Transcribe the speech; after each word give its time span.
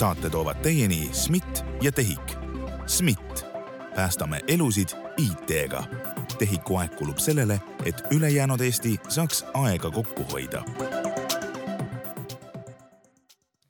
saate 0.00 0.30
toovad 0.30 0.56
teieni 0.62 1.08
SMIT 1.12 1.64
ja 1.82 1.92
TEHIK. 1.92 2.32
SMIT, 2.86 3.46
päästame 3.96 4.40
elusid 4.48 4.88
IT-ga. 5.16 5.82
TEHIK-u 6.38 6.76
aeg 6.76 6.94
kulub 6.96 7.18
sellele, 7.20 7.58
et 7.84 8.00
ülejäänud 8.10 8.60
Eesti 8.60 8.94
saaks 9.08 9.44
aega 9.54 9.90
kokku 9.90 10.24
hoida 10.32 10.64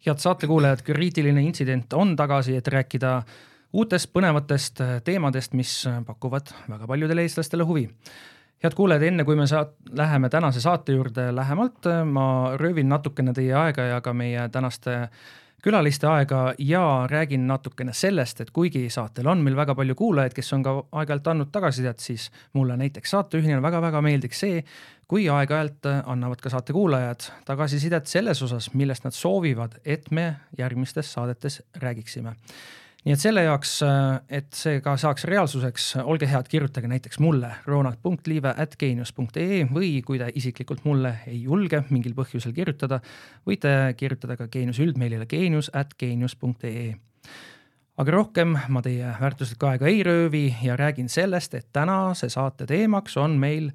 head 0.06 0.22
saatekuulajad, 0.22 0.84
kriitiline 0.86 1.42
intsident 1.42 1.92
on 1.92 2.14
tagasi, 2.16 2.56
et 2.56 2.68
rääkida 2.68 3.10
uutest 3.72 4.12
põnevatest 4.14 4.80
teemadest, 5.04 5.52
mis 5.58 5.74
pakuvad 6.06 6.54
väga 6.70 6.86
paljudele 6.86 7.26
eestlastele 7.26 7.66
huvi. 7.66 7.88
head 8.62 8.74
kuulajad, 8.74 9.02
enne 9.02 9.24
kui 9.24 9.36
me 9.36 9.50
saat-, 9.50 9.74
läheme 9.98 10.28
tänase 10.28 10.60
saate 10.60 10.92
juurde 10.92 11.34
lähemalt, 11.36 11.90
ma 12.04 12.56
röövin 12.56 12.88
natukene 12.88 13.32
teie 13.32 13.54
aega 13.54 13.82
ja 13.82 14.00
ka 14.00 14.14
meie 14.14 14.48
tänaste 14.48 15.08
külaliste 15.62 16.08
aega 16.08 16.54
ja 16.58 17.06
räägin 17.10 17.46
natukene 17.46 17.92
sellest, 17.96 18.40
et 18.40 18.50
kuigi 18.50 18.86
saatel 18.90 19.28
on 19.28 19.44
meil 19.44 19.56
väga 19.56 19.74
palju 19.78 19.94
kuulajaid, 19.98 20.34
kes 20.36 20.52
on 20.56 20.64
ka 20.64 20.74
aeg-ajalt 21.02 21.30
andnud 21.32 21.52
tagasisidet, 21.52 22.00
siis 22.00 22.30
mulle 22.56 22.76
näiteks 22.80 23.16
saatejuhina 23.16 23.62
väga-väga 23.62 24.02
meeldiks 24.04 24.40
see, 24.46 24.64
kui 25.10 25.28
aeg-ajalt 25.28 25.88
annavad 26.04 26.40
ka 26.40 26.52
saate 26.52 26.72
kuulajad 26.72 27.30
tagasisidet 27.44 28.06
selles 28.06 28.42
osas, 28.46 28.72
millest 28.74 29.04
nad 29.04 29.16
soovivad, 29.16 29.80
et 29.84 30.10
me 30.10 30.34
järgmistes 30.58 31.12
saadetes 31.12 31.62
räägiksime 31.82 32.36
nii 33.04 33.14
et 33.14 33.22
selle 33.22 33.42
jaoks, 33.46 33.78
et 34.28 34.52
see 34.56 34.80
ka 34.84 34.96
saaks 35.00 35.24
reaalsuseks, 35.28 35.84
olge 36.04 36.28
head, 36.28 36.48
kirjutage 36.52 36.88
näiteks 36.90 37.20
mulle 37.24 37.54
ronald.liive.geenius.ee 37.66 39.62
või 39.72 39.92
kui 40.06 40.20
te 40.20 40.28
isiklikult 40.36 40.84
mulle 40.84 41.14
ei 41.30 41.42
julge 41.46 41.84
mingil 41.90 42.14
põhjusel 42.18 42.52
kirjutada, 42.56 43.00
võite 43.48 43.94
kirjutada 43.96 44.36
ka 44.36 44.50
Geeniuse 44.52 44.84
üldmeilile 44.84 45.26
geenius.geenius.ee 45.30 46.90
aga 48.00 48.14
rohkem 48.14 48.54
ma 48.72 48.80
teie 48.84 49.14
väärtuslikku 49.20 49.66
aega 49.68 49.88
ei 49.90 50.02
röövi 50.06 50.44
ja 50.64 50.76
räägin 50.76 51.08
sellest, 51.12 51.54
et 51.54 51.68
tänase 51.72 52.30
saate 52.32 52.66
teemaks 52.68 53.16
on 53.20 53.36
meil 53.40 53.70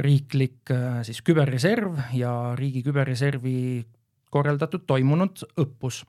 riiklik 0.00 0.70
siis 1.04 1.20
küberreserv 1.26 1.98
ja 2.16 2.54
riigi 2.56 2.82
küberreservi 2.86 3.84
korraldatud 4.30 4.86
toimunud 4.86 5.44
õppus 5.60 6.04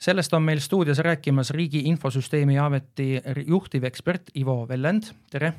sellest 0.00 0.32
on 0.34 0.42
meil 0.42 0.60
stuudios 0.60 0.98
rääkimas 0.98 1.50
Riigi 1.50 1.82
Infosüsteemi 1.88 2.58
Ameti 2.58 3.20
juhtivekspert 3.46 4.30
Ivo 4.34 4.68
Vellend, 4.68 5.12
tere! 5.30 5.52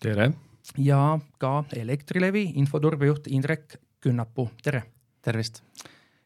tere! 0.00 0.32
ja 0.78 1.18
ka 1.38 1.64
Elektrilevi 1.76 2.52
infoturbejuht 2.54 3.26
Indrek 3.26 3.76
Künnapuu, 4.00 4.48
tere! 4.62 4.82
tervist! 5.22 5.62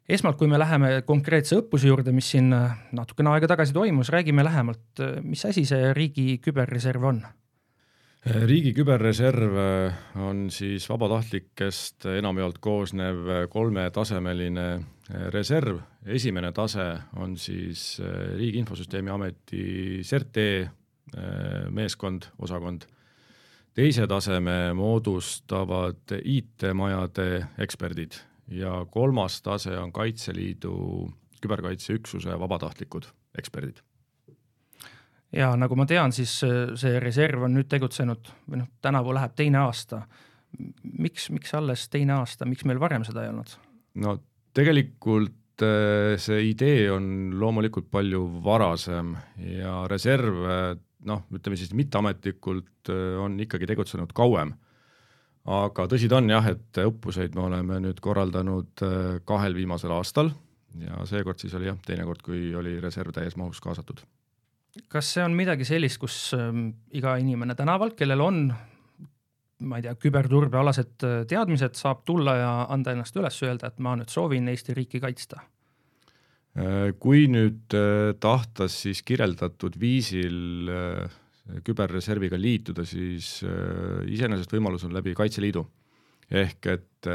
esmalt, 0.08 0.38
kui 0.38 0.46
me 0.46 0.58
läheme 0.58 1.02
konkreetse 1.06 1.58
õppuse 1.58 1.90
juurde, 1.90 2.12
mis 2.14 2.28
siin 2.30 2.52
natukene 2.94 3.32
aega 3.34 3.50
tagasi 3.50 3.74
toimus, 3.74 4.12
räägime 4.14 4.44
lähemalt, 4.46 5.02
mis 5.26 5.42
asi 5.48 5.66
see 5.66 5.90
riigi 5.98 6.38
küberreserv 6.44 7.10
on? 7.10 7.24
Riigi 8.26 8.72
küberreserv 8.74 9.54
on 10.18 10.48
siis 10.50 10.88
vabatahtlikest 10.90 12.08
enamjaolt 12.16 12.58
koosnev 12.58 13.48
kolmetasemeline 13.52 14.66
reserv, 15.30 15.78
esimene 16.06 16.50
tase 16.52 16.86
on 17.22 17.36
siis 17.38 18.00
äh, 18.00 18.34
Riigi 18.36 18.58
Infosüsteemi 18.58 19.10
Ameti 19.10 20.02
CERT-E 20.02 20.48
äh, 20.62 20.70
meeskond, 21.70 22.26
osakond, 22.42 22.88
teise 23.76 24.06
taseme 24.10 24.72
moodustavad 24.74 26.16
IT-majade 26.18 27.28
eksperdid 27.62 28.18
ja 28.50 28.80
kolmas 28.90 29.38
tase 29.42 29.78
on 29.78 29.92
Kaitseliidu 29.92 30.74
küberkaitseüksuse 31.42 32.38
vabatahtlikud 32.40 33.06
eksperdid 33.38 33.82
ja 35.32 35.50
nagu 35.56 35.76
ma 35.76 35.86
tean, 35.86 36.12
siis 36.12 36.38
äh, 36.46 36.76
see 36.78 37.00
reserv 37.02 37.48
on 37.48 37.56
nüüd 37.58 37.70
tegutsenud 37.72 38.32
või 38.46 38.62
noh, 38.62 38.70
tänavu 38.82 39.14
läheb 39.16 39.34
teine 39.36 39.64
aasta. 39.64 40.06
miks, 40.98 41.30
miks 41.30 41.54
alles 41.54 41.88
teine 41.88 42.18
aasta, 42.20 42.46
miks 42.46 42.64
meil 42.64 42.80
varem 42.80 43.04
seda 43.04 43.24
ei 43.24 43.32
olnud? 43.32 43.58
no 44.02 44.18
tegelikult 44.54 45.62
äh, 45.62 46.16
see 46.18 46.50
idee 46.50 46.90
on 46.90 47.38
loomulikult 47.38 47.90
palju 47.90 48.26
varasem 48.44 49.16
ja 49.36 49.86
reserv 49.88 50.44
noh, 51.06 51.26
ütleme 51.34 51.58
siis 51.58 51.74
mitteametlikult 51.76 52.90
äh, 52.92 53.18
on 53.22 53.38
ikkagi 53.42 53.68
tegutsenud 53.70 54.12
kauem. 54.16 54.54
aga 55.46 55.86
tõsi 55.86 56.08
ta 56.10 56.18
on 56.18 56.30
jah, 56.30 56.46
et 56.50 56.80
õppuseid 56.82 57.36
me 57.38 57.44
oleme 57.46 57.78
nüüd 57.84 58.00
korraldanud 58.02 58.82
äh, 58.82 59.20
kahel 59.24 59.54
viimasel 59.54 59.94
aastal 59.94 60.32
ja 60.80 61.04
seekord 61.08 61.40
siis 61.40 61.54
oli 61.54 61.70
jah, 61.70 61.78
teine 61.86 62.04
kord, 62.08 62.22
kui 62.26 62.50
oli 62.58 62.76
reserv 62.82 63.14
täies 63.14 63.36
mahus 63.38 63.62
kaasatud. 63.64 64.02
Kas 64.92 65.12
see 65.14 65.24
on 65.24 65.36
midagi 65.36 65.66
sellist, 65.68 66.00
kus 66.02 66.16
ähm, 66.36 66.70
iga 66.94 67.16
inimene 67.20 67.54
tänavalt, 67.58 67.96
kellel 67.98 68.24
on 68.24 68.40
ma 69.64 69.78
ei 69.78 69.84
tea, 69.86 69.96
küberturbealased 70.00 71.04
äh, 71.06 71.20
teadmised, 71.28 71.76
saab 71.78 72.04
tulla 72.08 72.36
ja 72.36 72.50
anda 72.72 72.92
ennast 72.92 73.16
üles, 73.16 73.38
öelda, 73.46 73.70
et 73.70 73.80
ma 73.82 73.94
nüüd 73.96 74.12
soovin 74.12 74.48
Eesti 74.52 74.76
riiki 74.76 75.00
kaitsta? 75.02 75.40
Äh, 76.56 76.92
kui 77.00 77.26
nüüd 77.32 77.76
äh, 77.76 78.12
tahta 78.20 78.68
siis 78.72 79.02
kirjeldatud 79.06 79.78
viisil 79.80 80.70
küberreserviga 81.62 82.34
liituda, 82.40 82.82
siis 82.82 83.36
iseenesest 84.10 84.50
võimalus 84.50 84.82
on 84.82 84.96
läbi 84.96 85.12
Kaitseliidu. 85.14 85.62
ehk 86.26 86.66
et 86.72 87.08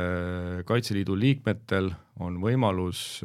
Kaitseliidu 0.63 1.17
liikmetel 1.19 1.89
on 2.23 2.38
võimalus 2.39 3.19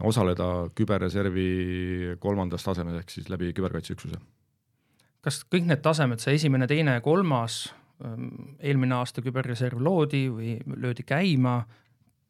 osaleda 0.00 0.70
küberreservi 0.74 2.16
kolmandas 2.22 2.62
tasemes 2.64 3.00
ehk 3.00 3.10
siis 3.10 3.30
läbi 3.32 3.50
küberkaitseüksuse 3.56 4.20
kas 5.24 5.42
kõik 5.52 5.68
need 5.68 5.82
tasemed, 5.84 6.20
see 6.22 6.36
esimene, 6.38 6.68
teine 6.70 6.96
ja 6.98 7.04
kolmas, 7.04 7.62
ähm, 8.04 8.56
eelmine 8.58 8.96
aasta 9.00 9.24
küberreserv 9.24 9.80
loodi 9.82 10.26
või 10.32 10.56
löödi 10.80 11.04
käima, 11.06 11.60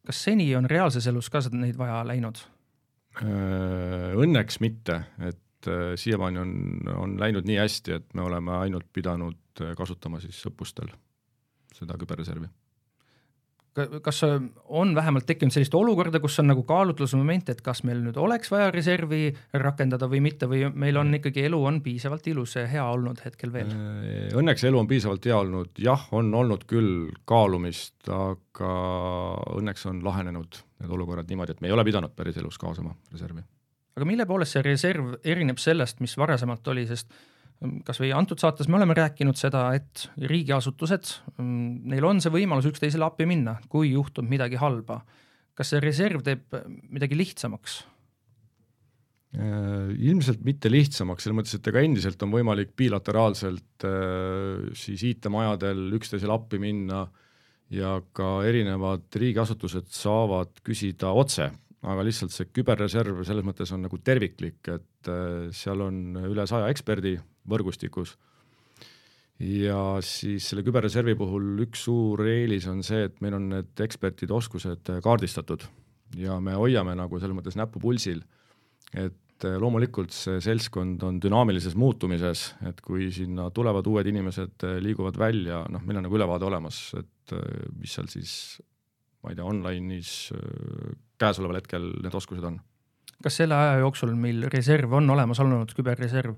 kas 0.07 0.25
seni 0.27 0.49
on 0.59 0.69
reaalses 0.71 1.07
elus 1.11 1.31
ka 1.31 1.43
neid 1.55 1.79
vaja 1.79 2.03
läinud? 2.07 2.43
Äh, 3.21 4.11
õnneks 4.19 4.61
mitte, 4.63 5.03
et 5.27 5.71
äh, 5.71 5.93
siiamaani 5.99 6.43
on, 6.43 6.55
on 6.97 7.19
läinud 7.21 7.47
nii 7.47 7.59
hästi, 7.61 7.99
et 7.99 8.15
me 8.15 8.27
oleme 8.27 8.59
ainult 8.59 8.91
pidanud 8.93 9.63
äh, 9.63 9.75
kasutama 9.79 10.23
siis 10.23 10.39
õppustel 10.51 10.91
seda 11.75 11.99
küberreservi 11.99 12.49
kas 14.03 14.23
on 14.69 14.95
vähemalt 14.95 15.27
tekkinud 15.29 15.55
sellist 15.55 15.75
olukorda, 15.75 16.21
kus 16.23 16.39
on 16.43 16.51
nagu 16.51 16.65
kaalutlusmoment, 16.69 17.53
et 17.53 17.63
kas 17.65 17.83
meil 17.89 18.03
nüüd 18.05 18.19
oleks 18.21 18.51
vaja 18.53 18.71
reservi 18.75 19.31
rakendada 19.53 20.09
või 20.11 20.23
mitte 20.25 20.49
või 20.51 20.65
meil 20.73 21.01
on 21.01 21.15
ikkagi 21.21 21.45
elu 21.49 21.61
on 21.73 21.81
piisavalt 21.85 22.27
ilus 22.33 22.57
ja 22.59 22.67
hea 22.71 22.85
olnud 22.85 23.23
hetkel 23.25 23.53
veel? 23.55 23.71
Äh, 23.75 24.35
õnneks 24.41 24.65
elu 24.69 24.81
on 24.81 24.91
piisavalt 24.91 25.31
hea 25.31 25.39
olnud, 25.39 25.73
jah, 25.81 26.07
on 26.17 26.33
olnud 26.35 26.67
küll 26.71 27.11
kaalumist, 27.29 27.97
aga 28.09 28.75
õnneks 29.57 29.87
on 29.91 30.05
lahenenud 30.05 30.63
need 30.81 30.95
olukorrad 30.97 31.29
niimoodi, 31.29 31.57
et 31.57 31.65
me 31.65 31.69
ei 31.69 31.77
ole 31.77 31.85
pidanud 31.85 32.15
päriselus 32.17 32.59
kaasama 32.59 32.95
reservi. 33.13 33.43
aga 33.97 34.07
mille 34.09 34.27
poolest 34.27 34.57
see 34.57 34.65
reserv 34.65 35.19
erineb 35.25 35.59
sellest, 35.61 36.01
mis 36.01 36.17
varasemalt 36.19 36.69
oli, 36.73 36.87
sest 36.89 37.13
kas 37.85 38.01
või 38.01 38.11
antud 38.17 38.41
saates 38.41 38.69
me 38.71 38.79
oleme 38.79 38.97
rääkinud 38.97 39.37
seda, 39.37 39.67
et 39.77 40.07
riigiasutused, 40.17 41.15
mm, 41.37 41.89
neil 41.93 42.07
on 42.09 42.23
see 42.25 42.33
võimalus 42.33 42.71
üksteisele 42.71 43.05
appi 43.05 43.29
minna, 43.29 43.59
kui 43.69 43.93
juhtub 43.93 44.29
midagi 44.29 44.61
halba. 44.61 45.03
kas 45.61 45.75
see 45.75 45.81
reserv 45.83 46.23
teeb 46.25 46.55
midagi 46.89 47.17
lihtsamaks? 47.19 47.83
Äh, 49.31 49.91
ilmselt 50.09 50.41
mitte 50.43 50.71
lihtsamaks, 50.73 51.23
selles 51.23 51.37
mõttes, 51.37 51.55
et 51.55 51.69
ega 51.69 51.83
endiselt 51.85 52.23
on 52.25 52.33
võimalik 52.33 52.73
bilateraalselt 52.75 53.85
äh, 53.85 54.71
siis 54.75 55.05
IT-majadel 55.07 55.85
üksteisele 55.99 56.33
appi 56.35 56.59
minna 56.59 57.05
ja 57.71 57.99
ka 58.17 58.41
erinevad 58.49 59.05
riigiasutused 59.15 59.93
saavad 59.95 60.65
küsida 60.67 61.13
otse, 61.13 61.47
aga 61.87 62.07
lihtsalt 62.09 62.35
see 62.35 62.49
küberreserv 62.51 63.21
selles 63.29 63.47
mõttes 63.47 63.71
on 63.77 63.85
nagu 63.87 64.01
terviklik, 64.03 64.65
et 64.67 65.13
äh, 65.13 65.53
seal 65.55 65.85
on 65.85 66.25
üle 66.25 66.49
saja 66.51 66.73
eksperdi 66.73 67.19
võrgustikus. 67.49 68.17
ja 69.41 69.99
siis 70.05 70.51
selle 70.51 70.65
küberreservi 70.67 71.15
puhul 71.17 71.63
üks 71.65 71.87
suur 71.87 72.27
eelis 72.29 72.67
on 72.69 72.83
see, 72.85 73.07
et 73.09 73.21
meil 73.25 73.39
on 73.39 73.49
need 73.55 73.81
ekspertide 73.81 74.35
oskused 74.37 74.93
kaardistatud 75.03 75.65
ja 76.21 76.37
me 76.41 76.57
hoiame 76.59 76.95
nagu 76.99 77.21
selles 77.21 77.37
mõttes 77.37 77.57
näppu 77.57 77.81
pulsil, 77.81 78.23
et 78.93 79.17
loomulikult 79.41 80.13
see 80.13 80.41
seltskond 80.45 81.03
on 81.07 81.21
dünaamilises 81.23 81.77
muutumises, 81.79 82.51
et 82.69 82.83
kui 82.85 83.09
sinna 83.15 83.49
tulevad 83.55 83.87
uued 83.89 84.11
inimesed, 84.11 84.67
liiguvad 84.85 85.17
välja, 85.17 85.63
noh, 85.73 85.85
meil 85.87 86.01
on 86.01 86.05
nagu 86.09 86.19
ülevaade 86.19 86.45
olemas, 86.45 86.83
et 87.01 87.37
mis 87.79 87.95
seal 87.95 88.11
siis 88.13 88.35
ma 89.23 89.33
ei 89.33 89.39
tea, 89.39 89.47
online'is 89.47 90.13
käesoleval 91.21 91.61
hetkel 91.61 91.89
need 92.01 92.17
oskused 92.17 92.45
on. 92.49 92.59
kas 93.21 93.37
selle 93.43 93.57
aja 93.57 93.81
jooksul 93.83 94.15
meil 94.17 94.47
reserv 94.53 94.97
on 94.97 95.11
olemas 95.13 95.41
olnud, 95.45 95.73
küberreserv, 95.77 96.37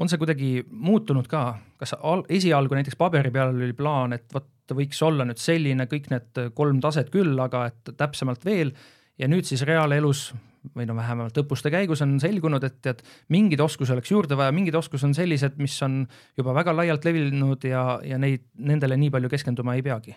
on 0.00 0.08
see 0.08 0.20
kuidagi 0.20 0.50
muutunud 0.70 1.28
ka, 1.30 1.44
kas 1.80 1.94
al-, 2.00 2.24
esialgu 2.32 2.78
näiteks 2.78 2.98
paberi 3.00 3.32
peal 3.34 3.52
oli 3.52 3.74
plaan, 3.76 4.16
et 4.16 4.28
vot 4.34 4.48
võiks 4.76 5.00
olla 5.02 5.26
nüüd 5.26 5.40
selline 5.42 5.86
kõik 5.90 6.08
need 6.12 6.40
kolm 6.56 6.80
taset 6.82 7.10
küll, 7.12 7.34
aga 7.42 7.66
et 7.72 7.92
täpsemalt 7.98 8.44
veel, 8.46 8.72
ja 9.20 9.28
nüüd 9.28 9.48
siis 9.48 9.64
reaalelus 9.68 10.30
või 10.76 10.86
no 10.88 10.94
vähemalt 10.96 11.38
õppuste 11.40 11.70
käigus 11.72 12.02
on 12.04 12.18
selgunud, 12.20 12.64
et 12.66 12.80
tead, 12.84 13.00
mingeid 13.32 13.62
oskusi 13.64 13.94
oleks 13.94 14.12
juurde 14.12 14.36
vaja, 14.36 14.52
mingid 14.52 14.76
oskused 14.76 15.08
on 15.08 15.14
sellised, 15.16 15.56
mis 15.60 15.76
on 15.86 16.02
juba 16.38 16.54
väga 16.56 16.74
laialt 16.76 17.06
levinud 17.08 17.64
ja, 17.68 17.84
ja 18.04 18.20
neid, 18.20 18.44
nendele 18.60 18.98
nii 19.00 19.12
palju 19.14 19.32
keskenduma 19.32 19.76
ei 19.78 19.84
peagi. 19.86 20.16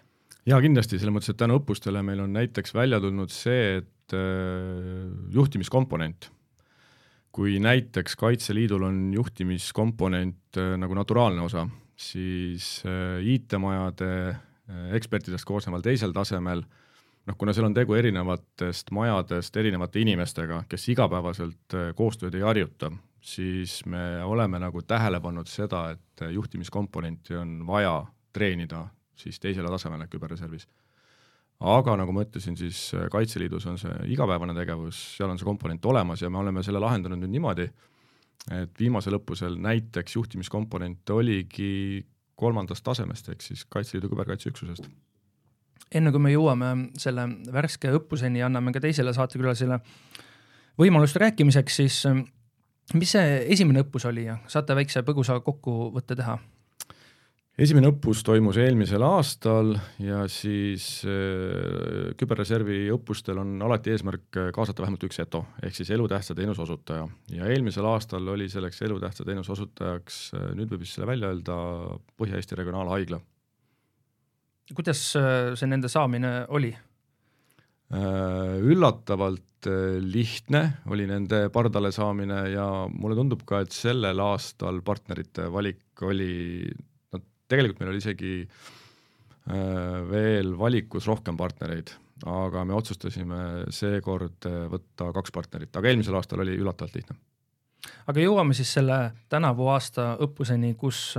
jaa, 0.50 0.60
kindlasti, 0.64 1.00
selles 1.00 1.16
mõttes, 1.16 1.32
et 1.32 1.40
tänu 1.40 1.62
õppustele 1.62 2.04
meil 2.06 2.26
on 2.26 2.36
näiteks 2.36 2.76
välja 2.76 3.00
tulnud 3.04 3.32
see, 3.32 3.80
et 3.80 4.18
äh, 4.18 5.08
juhtimiskomponent, 5.34 6.30
kui 7.34 7.58
näiteks 7.60 8.16
Kaitseliidul 8.16 8.86
on 8.86 8.98
juhtimiskomponent 9.14 10.58
äh, 10.58 10.76
nagu 10.78 10.94
naturaalne 10.94 11.42
osa, 11.42 11.66
siis 11.98 12.84
äh, 12.86 13.26
IT-majade 13.26 14.10
äh, 14.30 14.94
ekspertidest 14.94 15.46
koosneval 15.46 15.82
teisel 15.82 16.14
tasemel 16.14 16.62
noh, 17.26 17.38
kuna 17.38 17.56
seal 17.56 17.66
on 17.70 17.74
tegu 17.74 17.98
erinevatest 17.98 18.94
majadest 18.94 19.58
erinevate 19.58 20.04
inimestega, 20.04 20.64
kes 20.70 20.90
igapäevaselt 20.94 21.78
koostööd 21.98 22.36
ei 22.38 22.46
harjuta, 22.46 22.92
siis 23.24 23.80
me 23.90 24.24
oleme 24.24 24.60
nagu 24.62 24.84
tähele 24.86 25.22
pannud 25.24 25.50
seda, 25.50 25.88
et 25.96 26.26
juhtimiskomponenti 26.36 27.40
on 27.40 27.62
vaja 27.68 28.02
treenida 28.34 28.86
siis 29.16 29.40
teisele 29.40 29.72
tasemele 29.72 30.08
küberreservis. 30.12 30.68
Aga 31.64 31.96
nagu 32.00 32.14
ma 32.16 32.26
ütlesin, 32.26 32.58
siis 32.60 32.90
äh, 32.98 33.08
Kaitseliidus 33.12 33.68
on 33.72 33.80
see 33.82 33.94
igapäevane 34.14 34.56
tegevus, 34.58 35.00
seal 35.18 35.32
on 35.32 35.40
see 35.40 35.48
komponent 35.48 35.86
olemas 35.86 36.22
ja 36.22 36.30
me 36.30 36.42
oleme 36.42 36.64
selle 36.66 36.82
lahendanud 36.84 37.24
nüüd 37.24 37.36
niimoodi, 37.38 37.70
et 38.52 38.80
viimasel 38.80 39.20
õppusel 39.20 39.56
näiteks 39.64 40.18
juhtimiskomponent 40.18 41.10
oligi 41.16 42.04
kolmandast 42.36 42.84
tasemest, 42.84 43.30
ehk 43.32 43.46
siis 43.46 43.66
Kaitseliidu 43.72 44.12
küberkaitseüksusest 44.12 44.90
enne 45.94 46.12
kui 46.14 46.22
me 46.22 46.32
jõuame 46.34 46.70
selle 47.00 47.26
värske 47.54 47.92
õppuseni 47.98 48.42
anname 48.46 48.74
ka 48.74 48.82
teisele 48.84 49.14
saatekülalisele 49.14 49.80
võimalust 50.80 51.20
rääkimiseks, 51.22 51.76
siis 51.82 52.00
ähm, 52.10 52.24
mis 52.98 53.14
see 53.16 53.38
esimene 53.54 53.84
õppus 53.86 54.08
oli 54.10 54.28
ja 54.28 54.40
saate 54.50 54.76
väikse 54.78 55.04
põgusa 55.06 55.40
kokkuvõtte 55.46 56.18
teha? 56.20 56.38
Esimene 57.58 57.92
õppus 57.92 58.24
toimus 58.26 58.58
eelmisel 58.62 59.04
aastal 59.06 59.76
ja 60.02 60.24
siis 60.32 61.04
äh, 61.06 62.14
küberreservi 62.20 62.88
õppustel 62.96 63.42
on 63.44 63.58
alati 63.66 63.94
eesmärk 63.94 64.42
kaasata 64.56 64.86
vähemalt 64.86 65.06
üks 65.10 65.22
ETO 65.22 65.46
ehk 65.64 65.78
siis 65.78 65.92
elutähtsa 65.94 66.36
teenuse 66.38 66.66
osutaja 66.66 67.06
ja 67.34 67.52
eelmisel 67.52 67.86
aastal 67.92 68.34
oli 68.34 68.50
selleks 68.50 68.82
elutähtsa 68.88 69.28
teenuse 69.28 69.54
osutajaks, 69.58 70.24
äh, 70.40 70.50
nüüd 70.58 70.74
võib 70.74 70.86
vist 70.86 70.98
selle 70.98 71.12
välja 71.14 71.30
öelda, 71.34 71.60
Põhja-Eesti 72.18 72.58
Regionaalhaigla 72.62 73.22
kuidas 74.72 75.02
äh, 75.20 75.54
see 75.60 75.68
nende 75.70 75.92
saamine 75.92 76.44
oli? 76.56 76.72
Äh, 77.94 78.56
üllatavalt 78.64 79.68
äh, 79.68 80.00
lihtne 80.00 80.64
oli 80.94 81.08
nende 81.10 81.46
pardale 81.54 81.92
saamine 81.96 82.46
ja 82.54 82.68
mulle 82.90 83.18
tundub 83.20 83.44
ka, 83.50 83.64
et 83.64 83.76
sellel 83.76 84.24
aastal 84.24 84.82
partnerite 84.86 85.50
valik 85.52 86.06
oli, 86.08 86.72
tegelikult 87.54 87.82
meil 87.82 87.94
oli 87.94 88.02
isegi 88.04 88.34
veel 90.10 90.54
valikus 90.56 91.08
rohkem 91.10 91.36
partnereid, 91.40 91.92
aga 92.32 92.64
me 92.64 92.76
otsustasime 92.78 93.40
seekord 93.76 94.48
võtta 94.72 95.10
kaks 95.18 95.34
partnerit, 95.36 95.74
aga 95.76 95.92
eelmisel 95.92 96.16
aastal 96.16 96.44
oli 96.46 96.56
üllatavalt 96.56 96.96
lihtne. 96.96 97.18
aga 98.08 98.24
jõuame 98.24 98.56
siis 98.56 98.72
selle 98.78 99.00
tänavu 99.30 99.68
aasta 99.74 100.14
õppuseni, 100.24 100.76
kus 100.80 101.12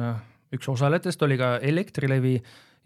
üks 0.54 0.70
osalejatest 0.72 1.22
oli 1.26 1.36
ka 1.40 1.58
Elektrilevi 1.60 2.38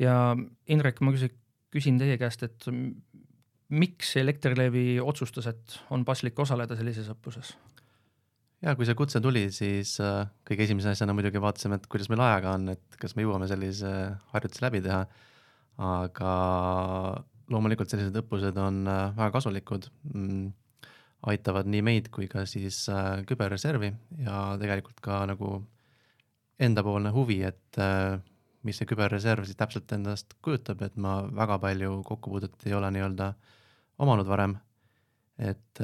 ja 0.03 0.35
Indrek, 0.67 1.01
ma 1.01 1.15
küsin, 1.15 1.33
küsin 1.71 1.99
teie 2.01 2.19
käest, 2.19 2.43
et 2.43 2.69
miks 3.69 4.17
Elektrilevi 4.17 4.99
otsustas, 5.01 5.47
et 5.51 5.81
on 5.95 6.05
paslik 6.09 6.39
osaleda 6.39 6.77
sellises 6.79 7.11
õppuses? 7.13 7.55
Ja 8.65 8.75
kui 8.75 8.87
see 8.89 8.97
kutse 8.99 9.21
tuli, 9.23 9.47
siis 9.55 9.95
äh, 10.03 10.27
kõige 10.49 10.67
esimese 10.67 10.93
asjana 10.93 11.15
muidugi 11.17 11.41
vaatasime, 11.43 11.79
et 11.79 11.89
kuidas 11.91 12.11
meil 12.11 12.23
ajaga 12.25 12.55
on, 12.59 12.73
et 12.75 13.01
kas 13.01 13.15
me 13.17 13.25
jõuame 13.25 13.49
sellise 13.51 13.93
harjutuse 14.35 14.65
läbi 14.67 14.83
teha. 14.87 15.05
aga 15.79 16.31
loomulikult 17.55 17.91
sellised 17.93 18.17
õppused 18.19 18.57
on 18.59 18.81
äh, 18.91 19.03
väga 19.15 19.31
kasulikud 19.37 19.87
mm,, 20.13 20.49
aitavad 21.31 21.71
nii 21.71 21.85
meid 21.87 22.09
kui 22.15 22.27
ka 22.31 22.45
siis 22.51 22.81
äh, 22.91 23.23
küberreservi 23.29 23.93
ja 24.25 24.41
tegelikult 24.59 24.99
ka 25.05 25.23
nagu 25.31 25.61
endapoolne 26.59 27.13
huvi, 27.15 27.37
et 27.47 27.79
mis 28.67 28.75
see 28.81 28.87
küberreserv 28.91 29.45
siis 29.47 29.55
täpselt 29.55 29.93
endast 29.95 30.35
kujutab, 30.43 30.81
et 30.83 30.97
ma 30.99 31.21
väga 31.31 31.61
palju 31.63 32.01
kokkupuudet 32.09 32.67
ei 32.67 32.75
ole 32.75 32.91
nii-öelda 32.97 33.29
omanud 34.03 34.27
varem. 34.27 34.57
et 35.39 35.79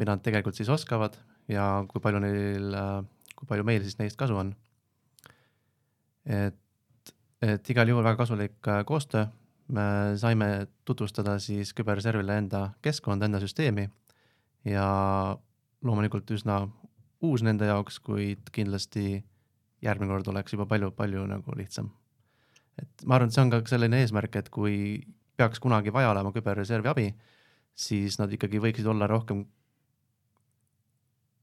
mida 0.00 0.14
nad 0.14 0.22
tegelikult 0.24 0.56
siis 0.56 0.70
oskavad 0.72 1.18
ja 1.48 1.66
kui 1.88 2.02
palju 2.02 2.20
neil 2.22 2.76
äh,, 2.76 3.02
kui 3.36 3.48
palju 3.48 3.66
meil 3.68 3.82
siis 3.84 3.98
neist 4.00 4.18
kasu 4.18 4.38
on. 4.40 4.54
et, 6.26 7.12
et 7.42 7.70
igal 7.70 7.88
juhul 7.88 8.04
väga 8.04 8.20
kasulik 8.22 8.70
äh, 8.72 8.84
koostöö, 8.88 9.26
me 9.68 10.16
saime 10.18 10.66
tutvustada 10.84 11.38
siis 11.42 11.74
küberreservile 11.74 12.38
enda 12.38 12.70
keskkonda, 12.82 13.26
enda 13.26 13.42
süsteemi 13.42 13.88
ja 14.64 14.86
loomulikult 15.82 16.30
üsna 16.30 16.64
uus 17.26 17.42
nende 17.42 17.66
jaoks, 17.66 17.98
kuid 18.00 18.50
kindlasti 18.52 19.22
järgmine 19.82 20.12
kord 20.12 20.28
oleks 20.32 20.54
juba 20.54 20.66
palju-palju 20.70 21.26
nagu 21.30 21.54
lihtsam 21.58 21.90
et 22.80 23.06
ma 23.08 23.16
arvan, 23.16 23.30
et 23.30 23.36
see 23.36 23.44
on 23.44 23.52
ka 23.52 23.60
selline 23.68 24.00
eesmärk, 24.02 24.36
et 24.40 24.50
kui 24.52 24.76
peaks 25.36 25.60
kunagi 25.62 25.92
vaja 25.94 26.12
olema 26.12 26.32
küberreservi 26.34 26.90
abi, 26.90 27.06
siis 27.76 28.18
nad 28.20 28.32
ikkagi 28.32 28.60
võiksid 28.62 28.88
olla 28.88 29.08
rohkem 29.10 29.44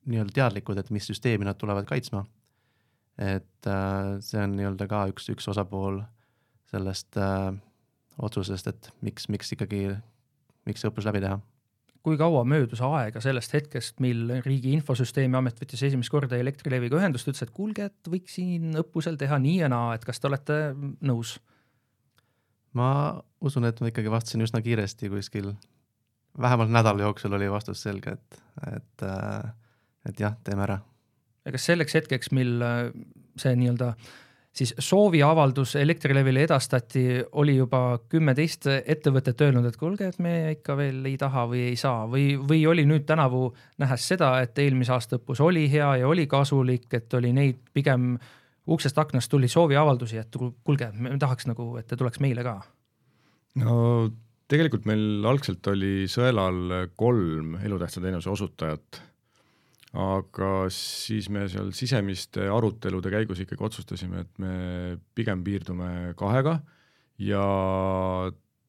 nii-öelda 0.10 0.36
teadlikud, 0.36 0.80
et 0.80 0.90
mis 0.94 1.06
süsteemi 1.10 1.48
nad 1.48 1.60
tulevad 1.60 1.88
kaitsma. 1.90 2.26
et 3.18 3.68
äh, 3.70 4.18
see 4.26 4.42
on 4.42 4.56
nii-öelda 4.58 4.88
ka 4.90 5.06
üks, 5.12 5.30
üks 5.30 5.48
osapool 5.52 6.02
sellest 6.72 7.18
äh, 7.22 7.54
otsusest, 8.18 8.68
et 8.68 8.90
miks, 9.06 9.30
miks 9.30 9.54
ikkagi, 9.54 9.92
miks 10.66 10.82
see 10.82 10.90
õppus 10.90 11.06
läbi 11.06 11.22
teha 11.22 11.38
kui 12.04 12.18
kaua 12.20 12.44
möödus 12.44 12.82
aega 12.84 13.22
sellest 13.24 13.54
hetkest, 13.56 14.02
mil 14.04 14.28
Riigi 14.44 14.74
Infosüsteemi 14.76 15.38
Amet 15.40 15.62
võttis 15.62 15.86
esimest 15.88 16.12
korda 16.12 16.36
Elektrileviga 16.36 17.00
ühendust, 17.00 17.30
ütles, 17.30 17.46
et 17.46 17.54
kuulge, 17.56 17.88
et 17.88 18.12
võiks 18.12 18.36
siin 18.36 18.76
õppusel 18.82 19.16
teha 19.20 19.40
nii 19.40 19.62
ja 19.62 19.70
naa, 19.72 19.94
et 19.96 20.04
kas 20.08 20.20
te 20.20 20.28
olete 20.28 20.60
nõus? 21.00 21.38
ma 22.74 22.90
usun, 23.46 23.68
et 23.70 23.80
ma 23.80 23.92
ikkagi 23.92 24.10
vastasin 24.10 24.42
üsna 24.44 24.60
kiiresti, 24.66 25.12
kuskil 25.14 25.52
vähemalt 26.42 26.74
nädala 26.74 27.06
jooksul 27.06 27.38
oli 27.38 27.50
vastus 27.54 27.84
selge, 27.86 28.18
et, 28.18 28.40
et, 28.74 29.06
et 30.10 30.20
jah, 30.20 30.36
teeme 30.44 30.68
ära. 30.68 30.80
ja 31.46 31.56
kas 31.56 31.70
selleks 31.72 31.96
hetkeks, 32.00 32.32
mil 32.36 32.60
see 33.40 33.56
nii-öelda 33.60 33.94
äh, 33.94 34.12
siis 34.54 34.76
sooviavaldus 34.80 35.76
Elektrilevile 35.76 36.44
edastati, 36.44 37.06
oli 37.32 37.56
juba 37.58 38.00
kümme-teist 38.10 38.68
ettevõtet 38.86 39.42
öelnud, 39.42 39.66
et 39.66 39.78
kuulge, 39.78 40.08
et 40.12 40.20
me 40.22 40.36
ikka 40.54 40.78
veel 40.78 41.02
ei 41.10 41.18
taha 41.18 41.48
või 41.50 41.66
ei 41.72 41.78
saa 41.80 42.06
või, 42.10 42.34
või 42.38 42.62
oli 42.70 42.86
nüüd 42.90 43.08
tänavu 43.10 43.48
nähes 43.82 44.08
seda, 44.14 44.36
et 44.46 44.60
eelmise 44.62 44.94
aasta 44.94 45.18
õppus 45.20 45.42
oli 45.44 45.66
hea 45.72 45.90
ja 46.04 46.10
oli 46.10 46.28
kasulik, 46.30 46.88
et 46.94 47.14
oli 47.18 47.34
neid 47.34 47.62
pigem 47.74 48.14
uksest 48.70 48.98
aknast 49.02 49.32
tuli 49.32 49.50
sooviavaldusi, 49.52 50.22
et 50.22 50.38
kuulge, 50.64 50.92
me 50.96 51.18
tahaks 51.20 51.50
nagu, 51.50 51.74
et 51.82 51.90
te 51.90 52.00
tuleks 52.00 52.22
meile 52.24 52.46
ka? 52.46 52.60
no 53.62 53.74
tegelikult 54.50 54.86
meil 54.90 55.26
algselt 55.30 55.66
oli 55.70 56.06
sõelal 56.10 56.90
kolm 56.98 57.58
elutähtsa 57.62 58.02
teenuse 58.02 58.30
osutajat 58.30 59.02
aga 59.94 60.52
siis 60.74 61.28
me 61.30 61.46
seal 61.52 61.70
sisemiste 61.76 62.48
arutelude 62.50 63.12
käigus 63.14 63.44
ikkagi 63.44 63.66
otsustasime, 63.68 64.24
et 64.24 64.40
me 64.42 64.54
pigem 65.14 65.44
piirdume 65.46 66.16
kahega 66.18 66.58
ja 67.22 67.44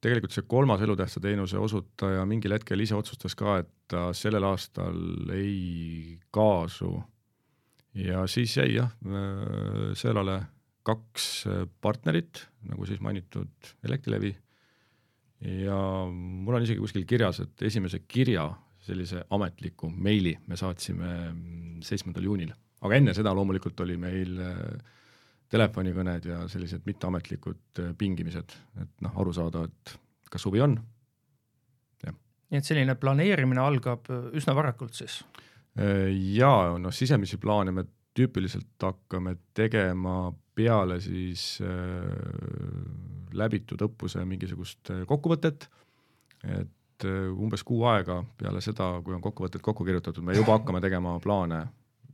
tegelikult 0.05 0.37
see 0.37 0.45
kolmas 0.49 0.83
elutähtsa 0.85 1.23
teenuse 1.25 1.57
osutaja 1.57 2.27
mingil 2.29 2.53
hetkel 2.53 2.85
ise 2.85 2.97
otsustas 2.97 3.37
ka, 3.39 3.59
et 3.63 3.71
ta 3.89 4.11
sellel 4.17 4.45
aastal 4.51 5.33
ei 5.33 6.19
kaasu. 6.35 6.93
ja 7.95 8.27
siis 8.29 8.57
jäi 8.59 8.75
jah, 8.75 8.91
Sõelale 9.97 10.43
kaks 10.85 11.47
partnerit, 11.81 12.43
nagu 12.69 12.85
siis 12.85 13.01
mainitud 13.01 13.73
Elektrilevi, 13.87 14.35
ja 15.65 15.79
mul 16.11 16.59
on 16.59 16.67
isegi 16.67 16.83
kuskil 16.83 17.07
kirjas, 17.09 17.41
et 17.41 17.65
esimese 17.65 18.03
kirja 18.09 18.51
sellise 18.85 19.25
ametliku 19.35 19.89
meili 19.91 20.35
me 20.49 20.59
saatsime 20.61 21.11
seitsmendal 21.85 22.27
juunil, 22.29 22.53
aga 22.85 22.99
enne 22.99 23.15
seda 23.17 23.33
loomulikult 23.37 23.81
oli 23.85 23.97
meil 24.01 24.37
äh, 24.45 24.59
telefonikõned 25.53 26.29
ja 26.29 26.43
sellised 26.51 26.85
mitteametlikud 26.89 27.83
äh, 27.83 27.95
pingimised, 27.99 28.57
et 28.83 29.05
noh, 29.05 29.15
aru 29.21 29.35
saada, 29.37 29.65
et 29.69 29.97
kas 30.33 30.47
huvi 30.49 30.63
on. 30.65 30.79
nii 32.05 32.61
et 32.61 32.67
selline 32.67 32.95
planeerimine 33.01 33.63
algab 33.63 34.09
äh, 34.13 34.31
üsna 34.39 34.57
varakult 34.57 34.97
siis? 34.99 35.23
jaa, 35.75 36.77
noh 36.79 36.93
sisemisi 36.95 37.35
plaane 37.43 37.73
me 37.75 37.83
tüüpiliselt 38.15 38.79
hakkame 38.87 39.33
tegema 39.59 40.29
peale 40.55 41.01
siis 41.03 41.57
äh, 41.67 42.05
läbitud 43.35 43.83
õppuse 43.83 44.23
mingisugust 44.29 44.93
kokkuvõtet, 45.11 45.67
et 46.47 46.71
et 46.95 47.07
äh, 47.09 47.31
umbes 47.33 47.65
kuu 47.67 47.85
aega 47.91 48.21
peale 48.39 48.61
seda, 48.65 48.91
kui 49.05 49.15
on 49.17 49.23
kokkuvõtted 49.25 49.65
kokku 49.65 49.87
kirjutatud, 49.87 50.25
me 50.25 50.37
juba 50.37 50.59
hakkame 50.59 50.83
tegema 50.85 51.17
plaane 51.23 51.65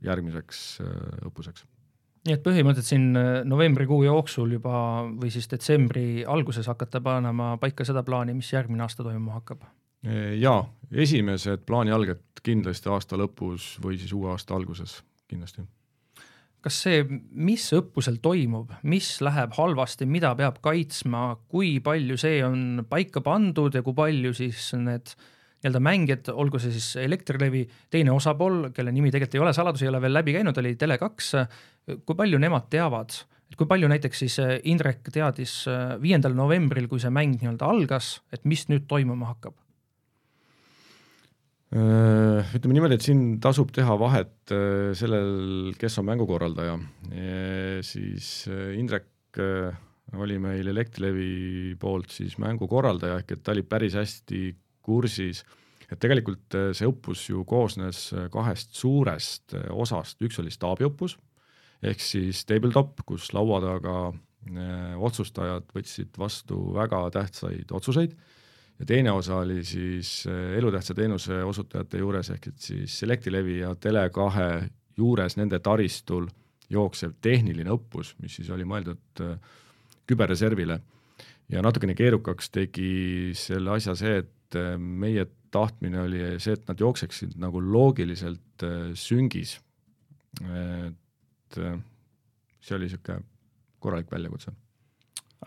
järgmiseks 0.05 0.63
äh, 0.85 0.95
õppuseks. 1.29 1.65
nii 2.27 2.37
et 2.37 2.43
põhimõtteliselt 2.45 2.93
siin 2.93 3.47
novembrikuu 3.49 4.03
jooksul 4.05 4.57
juba 4.57 4.75
või 5.09 5.31
siis 5.33 5.49
detsembri 5.49 6.23
alguses 6.25 6.67
hakata 6.69 7.01
panema 7.01 7.55
paika 7.61 7.85
seda 7.87 8.03
plaani, 8.05 8.37
mis 8.37 8.51
järgmine 8.53 8.85
aasta 8.85 9.03
toimuma 9.03 9.39
hakkab? 9.39 9.65
jaa, 10.41 10.63
esimesed 10.91 11.61
plaanialged 11.65 12.41
kindlasti 12.41 12.89
aasta 12.89 13.19
lõpus 13.21 13.75
või 13.83 13.99
siis 14.01 14.13
uue 14.17 14.31
aasta 14.33 14.55
alguses, 14.57 15.03
kindlasti 15.29 15.61
kas 16.61 16.77
see, 16.85 17.01
mis 17.31 17.63
õppusel 17.73 18.19
toimub, 18.21 18.71
mis 18.89 19.09
läheb 19.25 19.55
halvasti, 19.57 20.05
mida 20.05 20.33
peab 20.37 20.59
kaitsma, 20.63 21.23
kui 21.49 21.79
palju 21.83 22.17
see 22.21 22.41
on 22.45 22.83
paika 22.89 23.23
pandud 23.25 23.73
ja 23.75 23.81
kui 23.85 23.97
palju 23.97 24.33
siis 24.37 24.71
need 24.77 25.15
nii-öelda 25.61 25.81
mängijad, 25.85 26.29
olgu 26.33 26.61
see 26.61 26.73
siis 26.73 26.95
Elektrilevi 27.01 27.65
teine 27.93 28.13
osapool, 28.13 28.71
kelle 28.73 28.93
nimi 28.93 29.11
tegelikult 29.13 29.37
ei 29.37 29.43
ole 29.43 29.53
saladus, 29.53 29.83
ei 29.85 29.91
ole 29.91 30.01
veel 30.01 30.15
läbi 30.17 30.33
käinud, 30.37 30.57
oli 30.57 30.73
Tele2, 30.73 31.43
kui 32.05 32.17
palju 32.17 32.39
nemad 32.41 32.65
teavad, 32.73 33.13
et 33.49 33.57
kui 33.59 33.69
palju 33.69 33.89
näiteks 33.91 34.23
siis 34.23 34.39
Indrek 34.69 35.11
teadis 35.13 35.59
viiendal 36.01 36.33
novembril, 36.37 36.89
kui 36.89 37.01
see 37.01 37.13
mäng 37.13 37.37
nii-öelda 37.37 37.69
algas, 37.69 38.15
et 38.33 38.45
mis 38.49 38.65
nüüd 38.73 38.89
toimuma 38.89 39.33
hakkab? 39.35 39.57
Äh, 41.71 42.49
ütleme 42.57 42.75
niimoodi, 42.75 42.97
et 42.97 43.05
siin 43.05 43.37
tasub 43.39 43.69
teha 43.71 43.93
vahet 43.95 44.51
äh, 44.51 44.89
sellel, 44.97 45.71
kes 45.79 45.93
on 46.01 46.09
mängukorraldaja. 46.09 46.73
siis 47.87 48.43
äh, 48.51 48.73
Indrek 48.75 49.07
oli 50.19 50.35
meil 50.43 50.67
Elektrilevi 50.67 51.77
poolt 51.79 52.11
siis 52.11 52.35
mängukorraldaja, 52.43 53.21
ehk 53.21 53.31
et 53.31 53.43
ta 53.45 53.53
oli 53.53 53.63
päris 53.63 53.95
hästi 53.95 54.41
kursis, 54.83 55.45
et 55.87 56.01
tegelikult 56.03 56.57
see 56.75 56.89
õppus 56.89 57.23
ju 57.29 57.45
koosnes 57.47 58.09
kahest 58.33 58.75
suurest 58.75 59.55
osast, 59.71 60.19
üks 60.19 60.41
oli 60.43 60.51
staabiõppus, 60.51 61.15
ehk 61.79 62.03
siis 62.03 62.43
tabletop, 62.49 62.99
kus 63.07 63.29
laua 63.31 63.61
taga 63.63 63.95
otsustajad 64.99 65.71
võtsid 65.71 66.19
vastu 66.19 66.59
väga 66.75 67.05
tähtsaid 67.15 67.71
otsuseid 67.71 68.19
ja 68.81 68.85
teine 68.85 69.11
osa 69.11 69.35
oli 69.35 69.63
siis 69.63 70.23
äh, 70.27 70.57
elutähtsa 70.57 70.93
teenuse 70.97 71.43
osutajate 71.45 72.01
juures, 72.01 72.31
ehk 72.33 72.47
et 72.49 72.63
siis 72.65 73.03
Elektrilevi 73.05 73.59
ja 73.59 73.75
Tele2 73.77 74.69
juures 74.97 75.37
nende 75.37 75.59
taristul 75.61 76.25
jooksev 76.71 77.13
tehniline 77.21 77.69
õppus, 77.75 78.15
mis 78.23 78.39
siis 78.39 78.49
oli 78.49 78.65
mõeldud 78.65 79.21
äh, 79.21 79.35
küberreservile. 80.09 80.79
ja 81.51 81.61
natukene 81.61 81.93
keerukaks 81.95 82.49
tegi 82.49 83.35
selle 83.37 83.75
asja 83.75 83.95
see, 83.95 84.17
et 84.23 84.57
äh, 84.57 84.73
meie 84.79 85.27
tahtmine 85.51 86.01
oli 86.01 86.23
see, 86.39 86.57
et 86.57 86.65
nad 86.67 86.79
jookseksid 86.79 87.37
nagu 87.37 87.61
loogiliselt 87.61 88.63
süngis. 88.95 89.59
et 90.41 91.57
see 91.57 92.75
oli 92.77 92.87
niisugune 92.87 93.25
korralik 93.83 94.07
väljakutse 94.11 94.53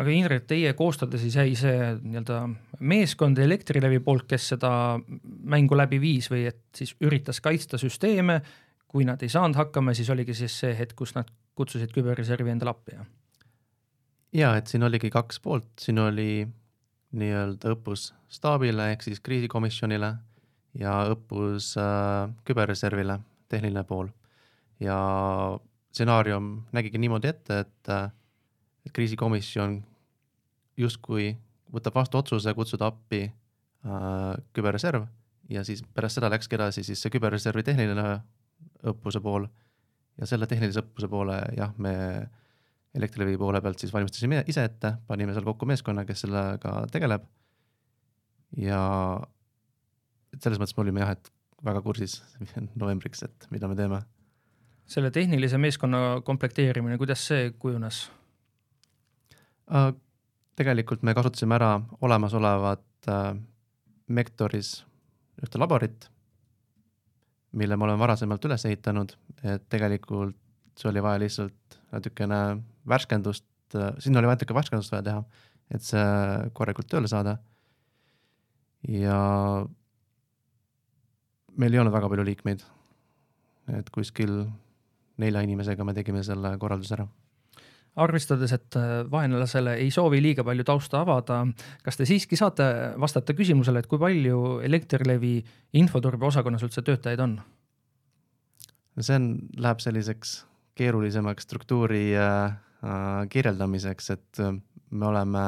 aga 0.01 0.11
Indrek, 0.11 0.47
teie 0.51 0.73
koostada 0.75 1.19
siis 1.21 1.37
jäi 1.39 1.55
see 1.59 1.79
nii-öelda 2.03 2.41
meeskond 2.83 3.39
Elektrilevi 3.39 4.01
poolt, 4.05 4.27
kes 4.31 4.51
seda 4.55 4.71
mängu 5.55 5.79
läbi 5.79 6.01
viis 6.03 6.31
või 6.33 6.49
et 6.51 6.63
siis 6.75 6.97
üritas 7.05 7.41
kaitsta 7.45 7.79
süsteeme, 7.81 8.41
kui 8.91 9.07
nad 9.07 9.23
ei 9.23 9.31
saanud 9.31 9.59
hakkama, 9.59 9.95
siis 9.95 10.11
oligi 10.11 10.35
siis 10.39 10.57
see 10.65 10.75
hetk, 10.79 10.97
kus 10.99 11.15
nad 11.17 11.31
kutsusid 11.55 11.95
küberreservi 11.95 12.51
endale 12.51 12.75
appi, 12.75 12.99
jah? 12.99 13.07
jaa, 14.35 14.57
et 14.59 14.71
siin 14.71 14.83
oligi 14.83 15.11
kaks 15.15 15.39
poolt, 15.43 15.71
siin 15.81 16.01
oli 16.03 16.45
nii-öelda 17.15 17.75
õppus 17.77 18.09
staabile 18.33 18.91
ehk 18.93 19.05
siis 19.07 19.23
kriisikomisjonile 19.23 20.11
ja 20.81 20.97
õppus 21.13 21.75
äh, 21.79 22.33
küberreservile, 22.47 23.21
tehniline 23.49 23.85
pool. 23.87 24.11
ja 24.83 24.99
stsenaarium 25.95 26.65
nägigi 26.75 26.99
niimoodi 26.99 27.31
ette, 27.31 27.61
et 27.63 27.91
äh, 27.95 28.09
et 28.85 28.93
kriisikomisjon 28.93 29.79
justkui 30.77 31.33
võtab 31.75 31.97
vastu 31.99 32.19
otsuse 32.21 32.55
kutsuda 32.55 32.89
appi 32.93 33.25
äh, 33.27 34.31
küberreserv 34.57 35.07
ja 35.51 35.65
siis 35.65 35.83
pärast 35.95 36.19
seda 36.19 36.31
läkski 36.33 36.57
edasi 36.59 36.85
siis 36.87 37.03
see 37.03 37.13
küberreservi 37.13 37.65
tehniline 37.67 38.09
õppuse 38.91 39.21
pool 39.25 39.47
ja 40.19 40.29
selle 40.29 40.49
tehnilise 40.51 40.85
õppuse 40.85 41.11
poole 41.11 41.41
jah, 41.57 41.75
me 41.79 41.95
Elektrilevi 42.95 43.35
poole 43.35 43.59
pealt 43.59 43.81
siis 43.83 43.91
valmistasime 43.91 44.45
ise 44.47 44.63
ette, 44.69 44.93
panime 45.09 45.33
seal 45.35 45.43
kokku 45.43 45.67
meeskonna, 45.67 46.05
kes 46.07 46.21
sellega 46.23 46.77
tegeleb. 46.95 47.25
ja 48.55 48.83
et 50.31 50.39
selles 50.39 50.61
mõttes 50.63 50.77
me 50.77 50.85
olime 50.85 51.03
jah, 51.03 51.11
et 51.17 51.31
väga 51.67 51.83
kursis 51.83 52.21
novembriks, 52.83 53.25
et 53.27 53.49
mida 53.51 53.67
me 53.67 53.75
teeme. 53.75 53.99
selle 54.87 55.11
tehnilise 55.11 55.59
meeskonna 55.59 56.21
komplekteerimine, 56.23 56.99
kuidas 57.01 57.27
see 57.27 57.51
kujunes? 57.59 58.05
Äh, 59.73 59.93
tegelikult 60.59 61.03
me 61.03 61.15
kasutasime 61.17 61.57
ära 61.57 61.71
olemasolevat 62.05 63.09
äh, 63.09 63.31
Mektoris 64.13 64.83
ühte 65.41 65.59
laborit, 65.59 66.11
mille 67.57 67.77
me 67.77 67.87
oleme 67.87 68.03
varasemalt 68.03 68.45
üles 68.45 68.67
ehitanud, 68.69 69.15
et 69.43 69.65
tegelikult 69.73 70.37
see 70.77 70.91
oli 70.91 71.03
vaja 71.03 71.23
lihtsalt 71.23 71.79
natukene 71.95 72.41
värskendust, 72.91 73.47
äh, 73.79 73.95
sinna 74.05 74.21
oli 74.21 74.29
natuke 74.29 74.57
värskendust 74.57 74.93
vaja 74.93 75.07
teha, 75.09 75.25
et 75.73 75.87
see 75.87 76.05
korralikult 76.53 76.91
tööle 76.93 77.09
saada. 77.09 77.39
ja 78.85 79.19
meil 81.57 81.73
ei 81.73 81.81
olnud 81.81 81.95
väga 81.95 82.09
palju 82.13 82.25
liikmeid. 82.29 82.65
et 83.73 83.91
kuskil 83.91 84.45
nelja 85.17 85.41
inimesega 85.41 85.85
me 85.85 85.95
tegime 85.95 86.23
selle 86.23 86.59
korralduse 86.59 86.95
ära 86.95 87.09
arvestades, 87.95 88.53
et 88.57 88.79
äh, 88.79 89.03
vaenlasele 89.11 89.77
ei 89.83 89.91
soovi 89.95 90.23
liiga 90.23 90.45
palju 90.47 90.65
tausta 90.67 91.03
avada, 91.05 91.45
kas 91.85 91.99
te 91.99 92.07
siiski 92.09 92.39
saate 92.39 92.67
vastata 93.01 93.37
küsimusele, 93.37 93.83
et 93.83 93.91
kui 93.91 94.01
palju 94.03 94.61
Elektrilevi 94.67 95.37
infoturbeosakonnas 95.83 96.67
üldse 96.67 96.83
töötajaid 96.87 97.23
on? 97.23 97.39
see 99.03 99.17
on, 99.19 99.29
läheb 99.59 99.81
selliseks 99.83 100.45
keerulisemaks 100.79 101.47
struktuuri 101.47 102.17
äh, 102.19 102.45
äh, 102.85 103.29
kirjeldamiseks, 103.31 104.11
et 104.11 104.41
äh, 104.41 104.55
me 104.91 105.07
oleme, 105.07 105.45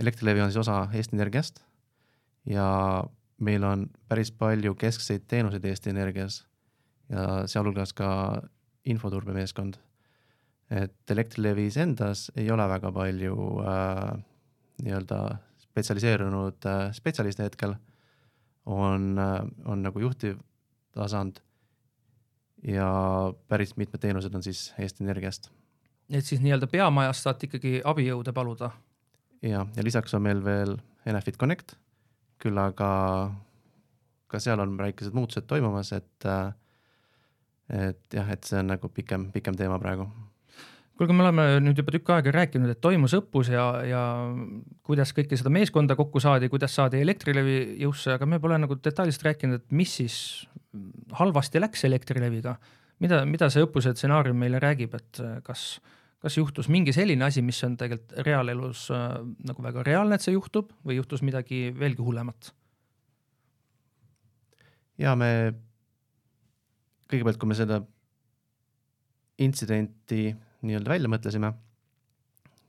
Elektrilevi 0.00 0.40
on 0.40 0.50
siis 0.50 0.62
osa 0.64 0.88
Eesti 0.92 1.16
Energiast 1.16 1.60
ja 2.48 3.04
meil 3.38 3.64
on 3.64 3.86
päris 4.08 4.32
palju 4.32 4.74
keskseid 4.74 5.28
teenuseid 5.28 5.64
Eesti 5.64 5.92
Energias 5.92 6.42
ja 7.12 7.44
sealhulgas 7.46 7.92
ka 7.92 8.08
infoturbemeeskond 8.84 9.76
et 10.72 11.10
Elektrilevis 11.10 11.76
endas 11.82 12.30
ei 12.36 12.50
ole 12.50 12.64
väga 12.68 12.92
palju 12.94 13.36
äh, 13.60 14.12
nii-öelda 14.82 15.18
spetsialiseerunud 15.60 16.68
äh, 16.68 16.84
spetsialiste 16.96 17.46
hetkel, 17.46 17.74
on 18.66 19.18
äh,, 19.18 19.40
on 19.64 19.82
nagu 19.82 20.00
juhtiv 20.00 20.38
tasand 20.94 21.42
ja 22.62 22.88
päris 23.48 23.76
mitmed 23.76 24.00
teenused 24.00 24.34
on 24.34 24.42
siis 24.42 24.70
Eesti 24.78 25.04
Energiast. 25.04 25.50
et 26.10 26.24
siis 26.24 26.40
nii-öelda 26.40 26.66
peamajast 26.66 27.26
saate 27.28 27.46
ikkagi 27.46 27.80
abijõude 27.84 28.32
paluda? 28.32 28.70
ja, 29.42 29.66
ja 29.76 29.84
lisaks 29.84 30.14
on 30.14 30.22
meil 30.22 30.44
veel 30.44 30.76
Enefit 31.06 31.36
Connect, 31.36 31.74
küll 32.38 32.58
aga 32.58 32.88
ka 34.30 34.38
seal 34.40 34.60
on 34.62 34.76
väikesed 34.78 35.12
muutused 35.12 35.48
toimumas, 35.50 35.92
et 35.92 36.26
äh, 36.26 36.52
et 37.72 38.14
jah, 38.14 38.28
et 38.30 38.44
see 38.44 38.60
on 38.60 38.68
nagu 38.72 38.88
pikem, 38.88 39.30
pikem 39.32 39.56
teema 39.56 39.78
praegu 39.80 40.06
kuulge, 41.02 41.16
me 41.18 41.24
oleme 41.24 41.44
nüüd 41.64 41.80
juba 41.82 41.92
tükk 41.94 42.10
aega 42.14 42.32
rääkinud, 42.36 42.70
et 42.70 42.80
toimus 42.82 43.14
õppus 43.18 43.50
ja, 43.50 43.64
ja 43.86 44.02
kuidas 44.86 45.10
kõike 45.16 45.36
seda 45.38 45.50
meeskonda 45.52 45.96
kokku 45.98 46.22
saadi, 46.22 46.50
kuidas 46.52 46.76
saadi 46.78 47.00
Elektrilevi 47.02 47.56
jõusse, 47.82 48.14
aga 48.14 48.28
me 48.30 48.38
pole 48.42 48.60
nagu 48.62 48.78
detailselt 48.78 49.26
rääkinud, 49.26 49.62
et 49.62 49.74
mis 49.74 49.96
siis 49.98 50.16
halvasti 51.18 51.60
läks 51.60 51.84
Elektrileviga. 51.88 52.56
mida, 53.02 53.24
mida 53.26 53.50
see 53.50 53.64
õppuse 53.66 53.96
stsenaarium 53.96 54.38
meile 54.38 54.60
räägib, 54.62 54.94
et 54.94 55.20
kas, 55.42 55.80
kas 56.22 56.36
juhtus 56.38 56.68
mingi 56.70 56.94
selline 56.94 57.26
asi, 57.26 57.42
mis 57.42 57.58
on 57.66 57.74
tegelikult 57.76 58.22
reaalelus 58.26 58.86
äh, 58.94 59.18
nagu 59.48 59.62
väga 59.62 59.82
reaalne, 59.82 60.14
et 60.14 60.22
see 60.22 60.36
juhtub 60.36 60.70
või 60.86 61.00
juhtus 61.00 61.22
midagi 61.26 61.72
veelgi 61.74 62.02
hullemat? 62.02 62.54
ja 65.02 65.16
me 65.18 65.32
kõigepealt, 67.10 67.40
kui 67.40 67.50
me 67.50 67.58
seda 67.58 67.82
intsidenti 69.42 70.30
nii-öelda 70.62 70.92
välja 70.94 71.10
mõtlesime, 71.10 71.52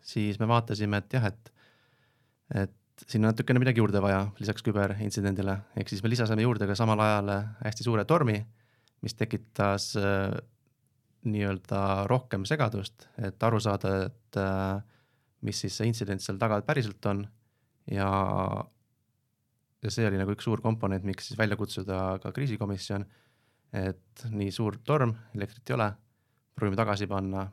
siis 0.04 0.40
me 0.42 0.48
vaatasime, 0.50 1.00
et 1.00 1.18
jah, 1.18 1.28
et, 1.30 1.52
et 2.64 3.06
siin 3.08 3.24
on 3.24 3.32
natukene 3.32 3.62
midagi 3.62 3.82
juurde 3.82 4.02
vaja 4.04 4.26
lisaks 4.40 4.66
küberintsidendile, 4.66 5.58
ehk 5.80 5.92
siis 5.92 6.04
me 6.04 6.12
lisasime 6.12 6.46
juurde 6.46 6.68
ka 6.70 6.78
samal 6.78 7.02
ajal 7.04 7.32
hästi 7.64 7.86
suure 7.88 8.06
tormi, 8.10 8.40
mis 9.04 9.18
tekitas 9.20 9.92
äh, 10.00 10.34
nii-öelda 11.28 12.08
rohkem 12.12 12.48
segadust, 12.48 13.08
et 13.18 13.44
aru 13.44 13.60
saada, 13.64 13.96
et 14.08 14.40
äh, 14.40 14.84
mis 15.44 15.60
siis 15.64 15.76
see 15.78 15.90
intsident 15.90 16.24
seal 16.24 16.40
taga 16.40 16.62
päriselt 16.66 17.04
on. 17.12 17.26
Ja 17.92 18.08
ja 19.84 19.92
see 19.92 20.06
oli 20.08 20.20
nagu 20.20 20.32
üks 20.32 20.46
suur 20.48 20.62
komponent, 20.64 21.04
miks 21.04 21.28
siis 21.28 21.40
välja 21.40 21.58
kutsuda 21.60 22.18
ka 22.24 22.32
kriisikomisjon, 22.36 23.04
et 23.76 24.24
nii 24.32 24.52
suur 24.56 24.78
torm, 24.88 25.12
elektrit 25.36 25.72
ei 25.72 25.76
ole, 25.76 25.90
proovime 26.56 26.80
tagasi 26.80 27.08
panna, 27.12 27.44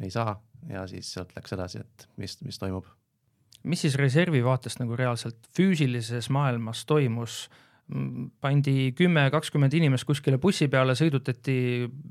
ei 0.00 0.10
saa 0.10 0.36
ja 0.70 0.86
siis 0.90 1.10
sealt 1.14 1.34
läks 1.36 1.52
edasi, 1.56 1.82
et 1.82 2.08
mis, 2.16 2.38
mis 2.46 2.58
toimub. 2.58 2.86
mis 3.64 3.82
siis 3.84 3.98
reservi 3.98 4.42
vaatest 4.44 4.80
nagu 4.82 4.96
reaalselt 4.96 5.50
füüsilises 5.56 6.30
maailmas 6.30 6.86
toimus? 6.86 7.44
pandi 8.40 8.92
kümme, 8.96 9.26
kakskümmend 9.34 9.74
inimest 9.76 10.06
kuskile 10.08 10.38
bussi 10.40 10.68
peale, 10.70 10.94
sõidutati 10.96 11.56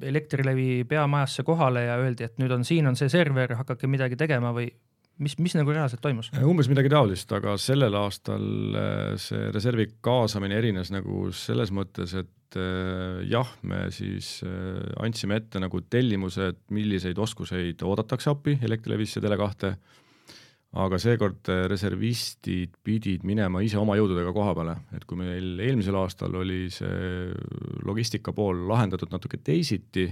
Elektrilevi 0.06 0.84
peamajasse 0.86 1.46
kohale 1.48 1.86
ja 1.88 1.96
öeldi, 1.98 2.28
et 2.28 2.38
nüüd 2.38 2.52
on 2.54 2.66
siin 2.68 2.86
on 2.92 3.00
see 3.00 3.10
server, 3.10 3.56
hakake 3.58 3.90
midagi 3.90 4.20
tegema 4.20 4.52
või 4.54 4.68
mis, 5.22 5.38
mis 5.42 5.56
nagu 5.58 5.74
reaalselt 5.74 6.02
toimus? 6.04 6.32
umbes 6.48 6.70
midagi 6.72 6.92
taolist, 6.92 7.32
aga 7.36 7.56
sellel 7.62 7.96
aastal 8.02 8.46
äh, 8.78 9.16
see 9.22 9.50
reservi 9.54 9.88
kaasamine 10.04 10.58
erines 10.60 10.92
nagu 10.94 11.30
selles 11.36 11.74
mõttes, 11.76 12.16
et 12.18 12.60
äh, 12.60 13.22
jah, 13.30 13.50
me 13.68 13.86
siis 13.94 14.40
äh, 14.48 14.82
andsime 15.04 15.42
ette 15.42 15.62
nagu 15.62 15.84
tellimused, 15.92 16.66
milliseid 16.76 17.22
oskuseid 17.22 17.84
oodatakse 17.88 18.32
appi 18.34 18.58
Elektrilevisse 18.62 19.24
Tele2, 19.24 19.74
aga 20.82 20.98
seekord 21.04 21.50
reservistid 21.68 22.78
pidid 22.86 23.26
minema 23.28 23.60
ise 23.64 23.76
oma 23.80 23.98
jõududega 24.00 24.32
koha 24.36 24.54
peale, 24.56 24.78
et 24.96 25.04
kui 25.08 25.20
meil 25.20 25.60
eelmisel 25.60 25.98
aastal 26.00 26.38
oli 26.40 26.70
see 26.72 27.28
logistika 27.84 28.32
pool 28.36 28.64
lahendatud 28.70 29.12
natuke 29.12 29.42
teisiti, 29.44 30.08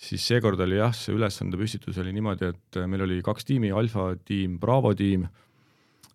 siis 0.00 0.24
seekord 0.26 0.60
oli 0.64 0.78
jah, 0.78 0.94
see 0.96 1.14
ülesande 1.16 1.58
püstitus 1.60 1.98
oli 2.00 2.12
niimoodi, 2.16 2.50
et 2.54 2.80
äh, 2.80 2.88
meil 2.90 3.04
oli 3.06 3.20
kaks 3.24 3.46
tiimi, 3.48 3.72
alfa 3.74 4.12
tiim, 4.26 4.56
Bravo 4.62 4.92
tiim, 4.96 5.26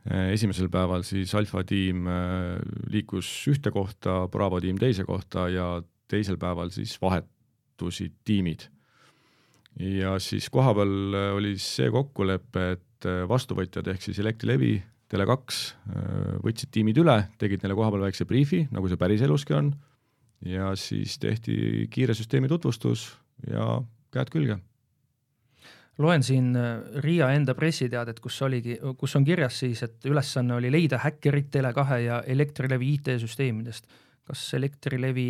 äh, 0.09 0.31
esimesel 0.33 0.71
päeval 0.73 1.05
siis 1.07 1.33
alfa 1.37 1.63
tiim 1.67 2.07
äh, 2.09 2.55
liikus 2.93 3.29
ühte 3.51 3.73
kohta, 3.75 4.23
Bravo 4.31 4.61
tiim 4.63 4.79
teise 4.81 5.05
kohta 5.07 5.47
ja 5.53 5.69
teisel 6.11 6.39
päeval 6.41 6.73
siis 6.73 6.95
vahetusid 7.01 8.17
tiimid. 8.25 8.69
ja 9.75 10.15
siis 10.23 10.49
kohapeal 10.49 11.15
oli 11.35 11.57
see 11.59 11.89
kokkulepe, 11.91 12.69
et 12.77 13.07
vastuvõtjad 13.27 13.89
ehk 13.91 14.05
siis 14.05 14.21
Elektrilevi, 14.23 14.77
Tele2 15.11 16.39
võtsid 16.45 16.71
tiimid 16.71 16.97
üle, 16.97 17.17
tegid 17.37 17.61
neile 17.61 17.75
kohapeal 17.75 18.05
väikse 18.07 18.25
briifi, 18.25 18.63
nagu 18.71 18.87
see 18.87 18.97
päriseluski 18.97 19.53
on, 19.57 19.73
ja 20.47 20.71
siis 20.79 21.17
tehti 21.19 21.89
kiire 21.91 22.15
süsteemi 22.15 22.47
tutvustus 22.47 23.09
ja 23.51 23.81
käed 24.13 24.31
külge. 24.33 24.57
loen 25.97 26.23
siin 26.23 26.55
äh, 26.59 26.79
Riia 27.03 27.31
enda 27.31 27.55
pressiteadet, 27.55 28.19
kus 28.19 28.41
oligi, 28.41 28.79
kus 28.97 29.15
on 29.15 29.25
kirjas 29.25 29.59
siis, 29.59 29.83
et 29.83 30.05
ülesanne 30.05 30.55
oli 30.55 30.71
leida 30.71 30.99
häkkerid 31.03 31.51
Tele2 31.55 31.99
ja 32.05 32.23
Elektrilevi 32.27 32.93
IT-süsteemidest. 32.93 33.87
kas 34.25 34.53
Elektrilevi 34.53 35.29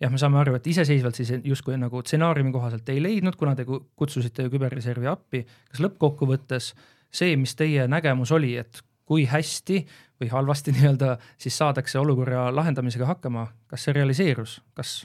jah, 0.00 0.10
me 0.10 0.18
saame 0.20 0.38
aru, 0.40 0.56
et 0.58 0.66
iseseisvalt 0.66 1.18
siis 1.18 1.32
justkui 1.44 1.76
nagu 1.80 2.02
stsenaariumi 2.04 2.52
kohaselt 2.52 2.88
ei 2.92 3.02
leidnud, 3.02 3.36
kuna 3.40 3.54
te 3.56 3.64
kutsusite 3.66 4.48
küberreservi 4.52 5.08
appi. 5.10 5.44
kas 5.70 5.82
lõppkokkuvõttes 5.84 6.72
see, 7.14 7.36
mis 7.36 7.54
teie 7.58 7.86
nägemus 7.88 8.32
oli, 8.34 8.56
et 8.60 8.82
kui 9.04 9.26
hästi 9.28 9.80
või 10.20 10.30
halvasti 10.32 10.72
nii-öelda 10.76 11.16
siis 11.38 11.58
saadakse 11.58 11.98
olukorra 11.98 12.48
lahendamisega 12.54 13.08
hakkama, 13.14 13.48
kas 13.70 13.86
see 13.86 13.96
realiseerus, 13.96 14.60
kas 14.74 15.02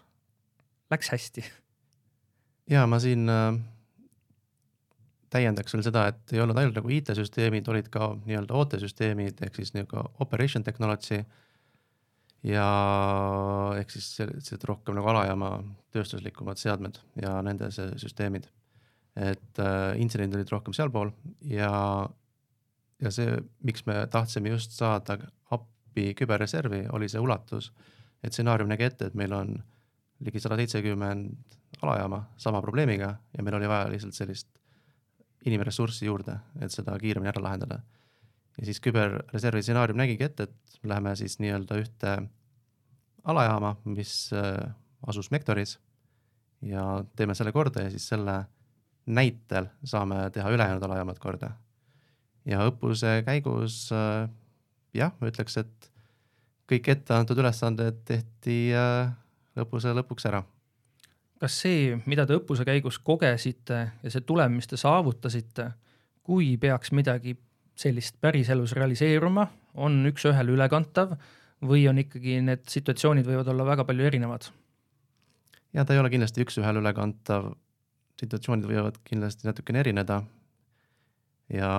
läks 0.91 1.11
hästi? 1.13 1.45
Ja 2.69 2.85
ma 2.87 2.99
siin 3.01 3.29
äh, 3.29 3.57
täiendaks 5.33 5.73
veel 5.73 5.85
seda, 5.85 6.07
et 6.11 6.33
ei 6.33 6.41
olnud 6.43 6.57
ainult 6.57 6.79
nagu 6.79 6.91
IT-süsteemid, 6.93 7.67
olid 7.71 7.89
ka 7.93 8.13
nii-öelda 8.23 8.57
OT-süsteemid 8.61 9.43
ehk 9.45 9.59
siis 9.59 9.73
nii-öelda 9.75 10.05
operation 10.25 10.65
technology 10.65 11.21
ja 12.47 12.67
ehk 13.79 13.91
siis 13.93 14.13
sellised 14.19 14.63
rohkem 14.67 14.97
nagu 14.97 15.11
alajaama 15.11 15.51
tööstuslikumad 15.93 16.61
seadmed 16.61 17.01
ja 17.21 17.39
nende 17.45 17.69
süsteemid. 17.73 18.47
et 19.19 19.59
äh, 19.59 19.97
intsidendid 19.99 20.37
olid 20.37 20.51
rohkem 20.53 20.73
sealpool 20.73 21.09
ja, 21.43 21.71
ja 23.01 23.11
see, 23.11 23.33
miks 23.65 23.83
me 23.89 24.05
tahtsime 24.07 24.53
just 24.53 24.77
saada 24.77 25.17
appi 25.51 26.13
küberreservi, 26.15 26.85
oli 26.93 27.09
see 27.09 27.19
ulatus, 27.19 27.71
et 28.23 28.31
stsenaarium 28.31 28.69
nägi 28.69 28.85
ette, 28.87 29.09
et 29.09 29.17
meil 29.19 29.33
on 29.35 29.57
ligi 30.25 30.41
sada 30.43 30.57
seitsekümmend 30.59 31.57
alajaama 31.81 32.23
sama 32.37 32.61
probleemiga 32.61 33.13
ja 33.37 33.43
meil 33.43 33.55
oli 33.59 33.69
vaja 33.69 33.89
lihtsalt 33.91 34.17
sellist 34.17 34.49
inimressurssi 35.47 36.05
juurde, 36.05 36.35
et 36.59 36.73
seda 36.73 36.97
kiiremini 36.99 37.31
ära 37.31 37.43
lahendada. 37.43 37.79
ja 38.57 38.65
siis 38.67 38.81
küberreservi 38.83 39.61
stsenaarium 39.63 39.97
nägigi 39.97 40.25
ette, 40.25 40.49
et 40.49 40.79
läheme 40.83 41.15
siis 41.15 41.37
nii-öelda 41.39 41.77
ühte 41.79 42.15
alajaama, 43.23 43.75
mis 43.85 44.33
äh, 44.33 44.73
asus 45.07 45.31
Mektoris 45.31 45.77
ja 46.61 47.05
teeme 47.15 47.35
selle 47.35 47.51
korda 47.55 47.85
ja 47.85 47.93
siis 47.93 48.07
selle 48.09 48.43
näitel 49.05 49.69
saame 49.83 50.27
teha 50.33 50.51
ülejäänud 50.51 50.83
alajaamad 50.83 51.19
korda. 51.19 51.51
ja 52.45 52.65
õppuse 52.67 53.21
käigus 53.25 53.91
äh, 53.95 54.27
jah, 54.93 55.13
ma 55.19 55.31
ütleks, 55.31 55.57
et 55.61 55.91
kõik 56.69 56.91
etteantud 56.91 57.39
ülesanded 57.39 58.03
tehti 58.05 58.59
äh, 58.75 59.11
õppuse 59.65 59.93
lõpuks 59.97 60.27
ära 60.29 60.43
kas 61.39 61.55
see, 61.63 61.93
mida 62.09 62.25
te 62.27 62.35
õppuse 62.37 62.65
käigus 62.67 62.99
kogesite 63.03 63.79
ja 64.03 64.11
see 64.11 64.25
tulem, 64.27 64.57
mis 64.59 64.67
te 64.67 64.77
saavutasite, 64.79 65.69
kui 66.25 66.55
peaks 66.61 66.91
midagi 66.95 67.35
sellist 67.79 68.17
päriselus 68.21 68.75
realiseeruma, 68.75 69.47
on 69.79 70.01
üks-ühele 70.09 70.51
ülekantav 70.55 71.15
või 71.65 71.85
on 71.91 72.01
ikkagi 72.01 72.39
need 72.43 72.65
situatsioonid 72.71 73.27
võivad 73.27 73.47
olla 73.53 73.67
väga 73.67 73.85
palju 73.87 74.07
erinevad? 74.09 74.49
ja 75.73 75.85
ta 75.85 75.93
ei 75.93 76.01
ole 76.01 76.09
kindlasti 76.11 76.43
üks-ühele 76.43 76.81
ülekantav, 76.81 77.53
situatsioonid 78.19 78.67
võivad 78.67 78.99
kindlasti 79.07 79.47
natukene 79.47 79.79
erineda. 79.85 80.23
ja 81.53 81.71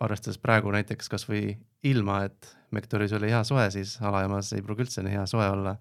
arvestades 0.00 0.38
praegu 0.40 0.72
näiteks 0.72 1.08
kasvõi 1.08 1.58
ilma, 1.86 2.24
et 2.24 2.56
Mektoris 2.70 3.12
oli 3.12 3.30
hea 3.30 3.44
soe, 3.44 3.70
siis 3.70 3.98
alajaamas 4.02 4.52
ei 4.56 4.62
pruugi 4.62 4.86
üldse 4.86 5.02
nii 5.02 5.14
hea 5.18 5.26
soe 5.30 5.46
olla 5.50 5.76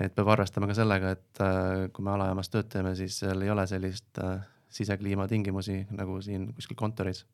et 0.00 0.14
peab 0.16 0.30
arvestama 0.32 0.68
ka 0.70 0.76
sellega, 0.76 1.12
et 1.16 1.42
äh, 1.44 1.88
kui 1.94 2.04
me 2.04 2.14
alajaamas 2.14 2.50
tööd 2.52 2.70
teeme, 2.72 2.94
siis 2.98 3.20
seal 3.22 3.44
ei 3.44 3.52
ole 3.52 3.66
sellist 3.68 4.20
äh, 4.24 4.40
sisekliima 4.72 5.26
tingimusi 5.28 5.82
nagu 5.96 6.20
siin 6.24 6.50
kuskil 6.56 6.78
kontoris. 6.78 7.24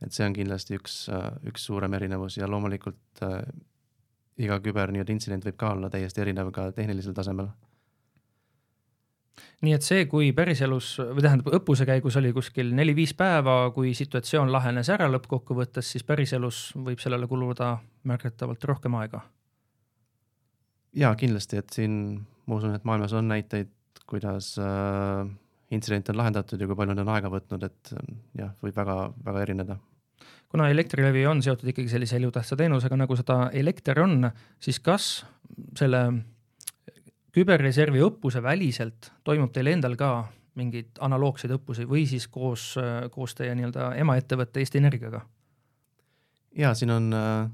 et 0.00 0.14
see 0.16 0.24
on 0.24 0.32
kindlasti 0.32 0.78
üks, 0.78 1.00
äh, 1.12 1.26
üks 1.50 1.66
suurem 1.68 1.94
erinevus 1.94 2.38
ja 2.38 2.48
loomulikult 2.48 3.24
iga 4.40 4.56
küber 4.64 4.92
nii-öelda 4.92 5.12
intsident 5.12 5.44
võib 5.44 5.58
ka 5.60 5.74
olla 5.74 5.90
täiesti 5.92 6.22
erinev 6.22 6.48
ka 6.56 6.70
tehnilisel 6.72 7.12
tasemel 7.12 7.50
nii 9.60 9.74
et 9.76 9.84
see, 9.84 10.06
kui 10.08 10.30
päriselus 10.36 10.94
või 11.00 11.24
tähendab, 11.24 11.50
õppuse 11.58 11.84
käigus 11.88 12.16
oli 12.16 12.32
kuskil 12.32 12.72
neli-viis 12.76 13.12
päeva, 13.16 13.58
kui 13.74 13.92
situatsioon 13.96 14.52
lahenes 14.52 14.88
ära 14.88 15.10
lõppkokkuvõttes, 15.12 15.92
siis 15.92 16.06
päriselus 16.08 16.70
võib 16.76 17.02
sellele 17.02 17.28
kuluda 17.28 17.74
märgatavalt 18.08 18.64
rohkem 18.72 18.96
aega 19.02 19.20
jaa, 20.96 21.12
kindlasti, 21.18 21.60
et 21.60 21.70
siin 21.74 21.94
ma 22.46 22.58
usun, 22.58 22.74
et 22.74 22.86
maailmas 22.88 23.14
on 23.16 23.28
näiteid, 23.30 23.70
kuidas 24.10 24.56
äh, 24.58 25.28
intsidente 25.70 26.12
on 26.12 26.18
lahendatud 26.18 26.60
ja 26.60 26.66
kui 26.66 26.78
palju 26.78 26.94
need 26.94 27.04
on 27.04 27.12
aega 27.14 27.30
võtnud, 27.30 27.64
et 27.66 27.92
jah, 28.38 28.50
võib 28.62 28.76
väga-väga 28.76 29.44
erineda. 29.46 29.78
kuna 30.50 30.68
Elektrilevi 30.68 31.26
on 31.30 31.42
seotud 31.42 31.68
ikkagi 31.70 31.88
sellise 31.88 32.16
elutähtsa 32.18 32.56
teenusega, 32.58 32.96
nagu 32.98 33.16
seda 33.16 33.50
elekter 33.54 34.00
on, 34.02 34.30
siis 34.58 34.80
kas 34.82 35.24
selle 35.78 36.02
küberreservi 37.30 38.02
õppuse 38.02 38.42
väliselt 38.42 39.12
toimub 39.24 39.52
teil 39.54 39.70
endal 39.70 39.94
ka 39.96 40.10
mingeid 40.58 40.98
analoogseid 41.00 41.52
õppusi 41.54 41.86
või 41.86 42.02
siis 42.10 42.26
koos, 42.28 42.74
koos 43.14 43.36
teie 43.38 43.54
nii-öelda 43.54 43.92
emaettevõtte 44.02 44.60
Eesti 44.60 44.82
Energiaga? 44.82 45.22
ja 46.58 46.74
siin 46.74 46.90
on 46.90 47.12
äh, 47.14 47.46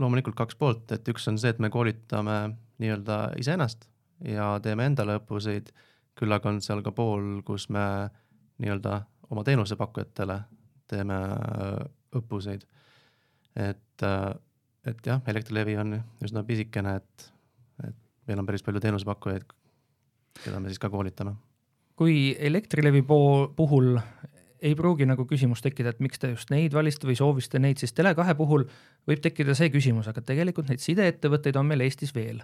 loomulikult 0.00 0.36
kaks 0.38 0.56
poolt, 0.58 0.92
et 0.92 1.08
üks 1.08 1.28
on 1.30 1.38
see, 1.40 1.52
et 1.54 1.60
me 1.62 1.70
koolitame 1.70 2.38
nii-öelda 2.82 3.18
iseennast 3.40 3.88
ja 4.26 4.54
teeme 4.62 4.86
endale 4.88 5.18
õppuseid, 5.20 5.70
küll 6.18 6.34
aga 6.34 6.50
on 6.50 6.60
seal 6.64 6.82
ka 6.86 6.92
pool, 6.94 7.42
kus 7.46 7.68
me 7.74 7.84
nii-öelda 8.62 9.00
oma 9.30 9.44
teenusepakkujatele 9.46 10.38
teeme 10.90 11.14
äh, 11.14 11.78
õppuseid. 12.18 12.66
et, 13.56 14.02
äh, 14.02 14.34
et 14.86 15.06
jah, 15.06 15.22
Elektrilevi 15.26 15.76
on 15.80 15.96
üsna 16.24 16.44
pisikene, 16.44 16.96
et, 17.00 17.26
et 17.88 17.96
meil 18.28 18.42
on 18.42 18.46
päris 18.46 18.62
palju 18.66 18.82
teenusepakkujaid, 18.82 19.46
keda 20.42 20.60
me 20.60 20.72
siis 20.72 20.82
ka 20.82 20.90
koolitame. 20.90 21.34
kui 21.96 22.36
Elektrilevi 22.38 23.02
pool, 23.02 23.48
puhul 23.56 23.98
ei 24.64 24.74
pruugi 24.78 25.06
nagu 25.08 25.26
küsimus 25.28 25.62
tekkida, 25.64 25.92
et 25.92 26.00
miks 26.04 26.20
te 26.20 26.30
just 26.32 26.52
neid 26.52 26.74
valisite 26.74 27.08
või 27.08 27.16
soovisite 27.18 27.60
neid, 27.60 27.80
siis 27.80 27.92
Tele2 27.96 28.36
puhul 28.38 28.64
võib 29.08 29.20
tekkida 29.24 29.56
see 29.58 29.70
küsimus, 29.74 30.08
aga 30.10 30.24
tegelikult 30.24 30.70
neid 30.70 30.82
sideettevõtteid 30.84 31.58
on 31.60 31.68
meil 31.68 31.84
Eestis 31.84 32.14
veel. 32.16 32.42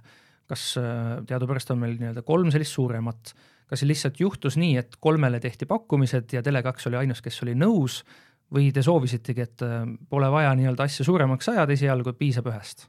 kas 0.50 0.74
äh, 0.80 1.20
teadupärast 1.30 1.70
on 1.70 1.78
meil 1.78 1.92
nii-öelda 1.94 2.24
kolm 2.26 2.48
sellist 2.50 2.74
suuremat, 2.74 3.30
kas 3.70 3.85
lihtsalt 3.87 4.18
juhtus 4.18 4.56
nii, 4.59 4.80
et 4.80 4.96
kolmele 4.98 5.38
tehti 5.40 5.66
pakkumised 5.70 6.33
ja 6.35 6.42
Tele2 6.42 6.88
oli 6.90 6.98
ainus, 7.04 7.20
kes 7.22 7.42
oli 7.44 7.54
nõus 7.54 8.00
või 8.50 8.72
te 8.74 8.83
soovisitegi, 8.83 9.46
et 9.46 9.62
äh, 9.62 9.85
pole 10.11 10.30
vaja 10.30 10.50
nii-öelda 10.59 10.88
asja 10.90 11.06
suuremaks 11.06 11.52
ajada 11.54 11.76
esialgu, 11.76 12.16
piisab 12.18 12.50
ühest? 12.50 12.88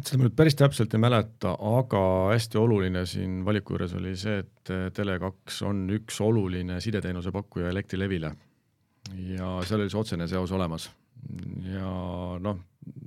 Vot 0.00 0.08
seda 0.08 0.20
ma 0.20 0.26
nüüd 0.28 0.36
päris 0.38 0.56
täpselt 0.56 0.94
ei 0.96 1.02
mäleta, 1.02 1.52
aga 1.54 2.02
hästi 2.32 2.58
oluline 2.60 3.04
siin 3.08 3.40
valiku 3.44 3.74
juures 3.74 3.92
oli 3.98 4.14
see, 4.18 4.40
et 4.40 4.72
Tele2 4.96 5.58
on 5.68 5.82
üks 5.98 6.20
oluline 6.24 6.78
sideteenuse 6.80 7.32
pakkuja 7.34 7.68
Elektrilevile. 7.72 8.32
ja 9.34 9.50
seal 9.66 9.82
oli 9.82 9.90
see 9.92 10.00
otsene 10.00 10.28
seos 10.28 10.52
olemas. 10.56 10.90
ja 11.68 11.90
noh, 12.40 12.62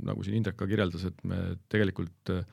nagu 0.06 0.24
siin 0.24 0.38
Indrek 0.38 0.58
ka 0.60 0.68
kirjeldas, 0.70 1.06
et 1.10 1.24
me 1.26 1.40
tegelikult 1.70 2.30
äh, 2.30 2.46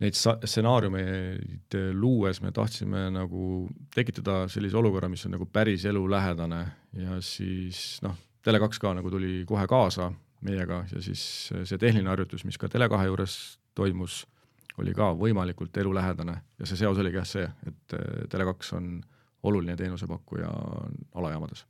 neid 0.00 0.16
stsenaariumeid 0.16 1.76
luues 1.92 2.40
me 2.42 2.52
tahtsime 2.52 3.10
nagu 3.12 3.68
tekitada 3.94 4.46
sellise 4.48 4.76
olukorra, 4.80 5.10
mis 5.12 5.26
on 5.26 5.36
nagu 5.36 5.46
päris 5.46 5.84
elulähedane 5.84 6.62
ja 7.04 7.20
siis 7.20 8.00
noh, 8.02 8.16
Tele2 8.42 8.80
ka 8.80 8.94
nagu 8.96 9.12
tuli 9.12 9.42
kohe 9.46 9.66
kaasa 9.68 10.10
meiega 10.42 10.82
ja 10.92 11.02
siis 11.02 11.24
see 11.52 11.78
tehniline 11.78 12.10
harjutus, 12.12 12.44
mis 12.48 12.58
ka 12.58 12.70
Tele2 12.72 13.08
juures 13.08 13.36
toimus, 13.78 14.22
oli 14.80 14.94
ka 14.96 15.12
võimalikult 15.16 15.76
elulähedane 15.76 16.38
ja 16.58 16.68
see 16.68 16.80
seos 16.80 16.98
oligi 16.98 17.20
jah 17.20 17.28
see, 17.28 17.50
et 17.68 17.98
Tele2 18.32 18.72
on 18.78 18.88
oluline 19.42 19.76
teenusepakkuja 19.76 20.50
alajaamades 21.18 21.66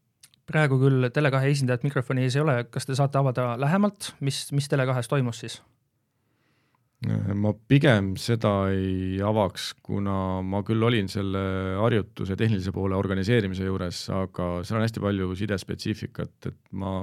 praegu 0.52 0.78
küll 0.80 1.08
Tele2 1.14 1.52
esindajat 1.52 1.84
mikrofoni 1.86 2.26
ees 2.26 2.36
ei 2.36 2.42
ole, 2.44 2.56
kas 2.70 2.88
te 2.88 2.96
saate 2.98 3.20
avada 3.20 3.52
lähemalt, 3.60 4.12
mis, 4.20 4.44
mis 4.52 4.68
Tele2-s 4.70 5.10
toimus 5.12 5.44
siis? 5.44 5.60
ma 7.34 7.50
pigem 7.66 8.12
seda 8.20 8.68
ei 8.70 9.16
avaks, 9.26 9.72
kuna 9.82 10.14
ma 10.46 10.60
küll 10.66 10.84
olin 10.86 11.08
selle 11.10 11.40
harjutuse 11.80 12.36
tehnilise 12.38 12.70
poole 12.74 12.94
organiseerimise 12.94 13.66
juures, 13.66 14.04
aga 14.14 14.46
seal 14.62 14.78
on 14.78 14.86
hästi 14.86 15.02
palju 15.02 15.34
sidespetsiifikat, 15.40 16.36
et 16.52 16.60
ma 16.78 17.00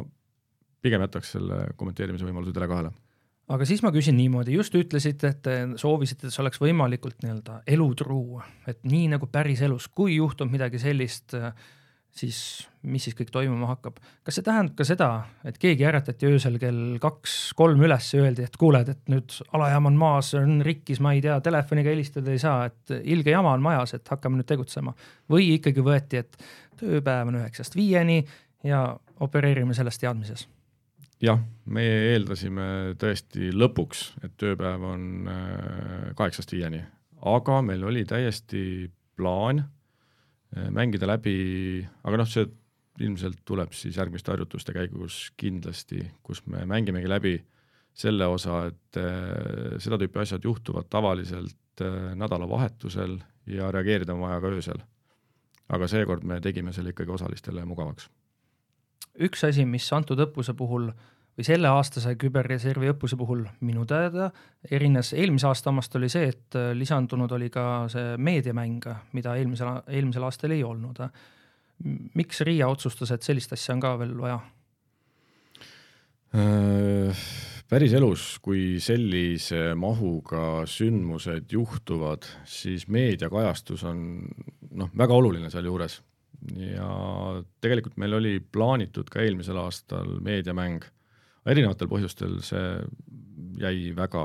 pigem 0.82 1.04
jätaks 1.06 1.36
selle 1.38 1.64
kommenteerimise 1.80 2.28
võimaluse 2.28 2.56
Tele2-le 2.56 2.94
aga 3.50 3.66
siis 3.66 3.82
ma 3.82 3.90
küsin 3.94 4.18
niimoodi, 4.18 4.54
just 4.54 4.76
ütlesite, 4.78 5.34
et 5.34 5.42
te 5.46 5.58
soovisite, 5.82 6.28
et 6.28 6.36
see 6.36 6.44
oleks 6.44 6.62
võimalikult 6.62 7.24
nii-öelda 7.24 7.64
elutruu, 7.74 8.42
et 8.70 8.84
nii 8.86 9.10
nagu 9.16 9.30
päriselus, 9.32 9.90
kui 9.90 10.20
juhtub 10.20 10.52
midagi 10.54 10.82
sellist 10.82 11.34
siis 12.20 12.68
mis 12.90 13.04
siis 13.06 13.16
kõik 13.18 13.32
toimuma 13.32 13.68
hakkab. 13.74 14.00
kas 14.26 14.40
see 14.40 14.46
tähendab 14.46 14.76
ka 14.78 14.86
seda, 14.88 15.10
et 15.46 15.58
keegi 15.62 15.86
äratati 15.86 16.30
öösel 16.30 16.58
kell 16.62 16.98
kaks-kolm 17.02 17.82
üles 17.86 18.12
ja 18.14 18.24
öeldi, 18.24 18.46
et 18.48 18.58
kuuled, 18.60 18.90
et 18.90 19.12
nüüd 19.12 19.36
alajaam 19.54 19.90
on 19.92 20.00
maas, 20.00 20.34
on 20.40 20.60
rikkis, 20.66 21.02
ma 21.04 21.14
ei 21.16 21.24
tea, 21.26 21.40
telefoniga 21.46 21.92
helistada 21.94 22.34
ei 22.34 22.42
saa, 22.42 22.70
et 22.70 22.96
ilge 23.04 23.34
jama 23.36 23.54
on 23.56 23.66
majas, 23.66 23.94
et 23.98 24.14
hakkame 24.16 24.40
nüüd 24.40 24.50
tegutsema. 24.50 24.96
või 25.30 25.54
ikkagi 25.58 25.86
võeti, 25.86 26.24
et 26.24 26.40
tööpäev 26.80 27.34
on 27.34 27.42
üheksast 27.44 27.76
viieni 27.76 28.24
ja 28.64 28.86
opereerime 29.20 29.78
selles 29.78 30.00
teadmises? 30.00 30.48
Jah, 31.22 31.42
meie 31.66 32.14
eeldasime 32.14 32.96
tõesti 33.00 33.52
lõpuks, 33.56 34.06
et 34.24 34.38
tööpäev 34.40 34.86
on 34.94 35.28
äh, 35.28 36.16
kaheksast 36.16 36.54
viieni, 36.56 36.84
aga 37.28 37.60
meil 37.66 37.84
oli 37.90 38.06
täiesti 38.08 38.62
plaan 39.20 39.66
Äh, 40.58 40.70
mängida 40.74 41.06
läbi, 41.06 41.86
aga 42.04 42.18
noh, 42.18 42.28
see 42.30 42.48
ilmselt 43.06 43.44
tuleb 43.48 43.74
siis 43.78 44.00
järgmiste 44.00 44.34
harjutuste 44.34 44.74
käigus 44.74 45.28
kindlasti, 45.38 46.02
kus 46.26 46.42
me 46.50 46.64
mängimegi 46.68 47.10
läbi 47.10 47.36
selle 47.94 48.26
osa, 48.28 48.64
et 48.72 48.98
äh, 48.98 49.78
seda 49.82 50.00
tüüpi 50.02 50.24
asjad 50.24 50.46
juhtuvad 50.46 50.90
tavaliselt 50.90 51.56
nädalavahetusel 52.20 53.14
ja 53.48 53.70
reageerida 53.72 54.12
on 54.12 54.26
vaja 54.26 54.42
ka 54.44 54.50
öösel. 54.52 54.82
aga 55.70 55.88
seekord 55.88 56.26
me 56.26 56.42
tegime 56.42 56.74
selle 56.74 56.92
ikkagi 56.92 57.14
osalistele 57.14 57.64
mugavaks. 57.66 58.10
Üks 59.20 59.44
asi, 59.48 59.66
mis 59.66 59.88
antud 59.94 60.20
õppuse 60.24 60.56
puhul 60.58 60.90
või 61.40 61.48
selleaastase 61.48 62.18
küberreservi 62.20 62.92
õppuse 62.92 63.16
puhul 63.20 63.46
minu 63.64 63.86
teada 63.88 64.30
erines 64.72 65.14
eelmise 65.16 65.48
aasta 65.48 65.72
omast 65.72 65.96
oli 65.96 66.10
see, 66.12 66.32
et 66.34 66.58
äh, 66.60 66.72
lisandunud 66.76 67.32
oli 67.32 67.48
ka 67.54 67.64
see 67.92 68.18
meediamäng, 68.20 68.84
mida 69.16 69.38
eelmisel, 69.40 69.80
eelmisel 69.88 70.28
aastal 70.28 70.56
ei 70.56 70.64
olnud. 70.68 71.00
miks 72.20 72.42
Riia 72.42 72.68
otsustas, 72.68 73.12
et 73.16 73.24
sellist 73.24 73.54
asja 73.56 73.74
on 73.74 73.80
ka 73.80 73.94
veel 74.02 74.18
vaja? 74.20 74.40
Äh, 76.36 77.24
päris 77.72 77.96
elus, 77.96 78.36
kui 78.44 78.82
sellise 78.84 79.74
mahuga 79.80 80.66
sündmused 80.68 81.56
juhtuvad, 81.56 82.28
siis 82.46 82.88
meediakajastus 82.92 83.88
on 83.88 84.04
noh, 84.76 84.92
väga 84.92 85.16
oluline 85.16 85.50
sealjuures 85.50 86.02
ja 86.56 86.90
tegelikult 87.62 87.98
meil 88.02 88.18
oli 88.18 88.40
plaanitud 88.40 89.10
ka 89.12 89.22
eelmisel 89.22 89.60
aastal 89.62 90.18
meediamäng 90.24 90.86
erinevatel 91.50 91.90
põhjustel 91.92 92.40
see 92.46 92.68
jäi 93.60 93.92
väga 93.96 94.24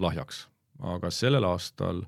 lahjaks, 0.00 0.44
aga 0.82 1.10
sellel 1.14 1.46
aastal 1.48 2.02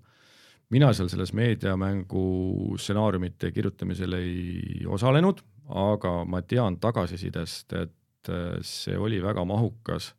mina 0.74 0.90
seal 0.96 1.10
selles 1.12 1.32
meediamängu 1.36 2.76
stsenaariumite 2.80 3.52
kirjutamisel 3.54 4.18
ei 4.18 4.84
osalenud, 4.86 5.42
aga 5.68 6.18
ma 6.28 6.42
tean 6.42 6.78
tagasisidest, 6.82 7.76
et 7.78 8.30
äh, 8.30 8.56
see 8.66 8.98
oli 8.98 9.22
väga 9.22 9.44
mahukas 9.46 10.12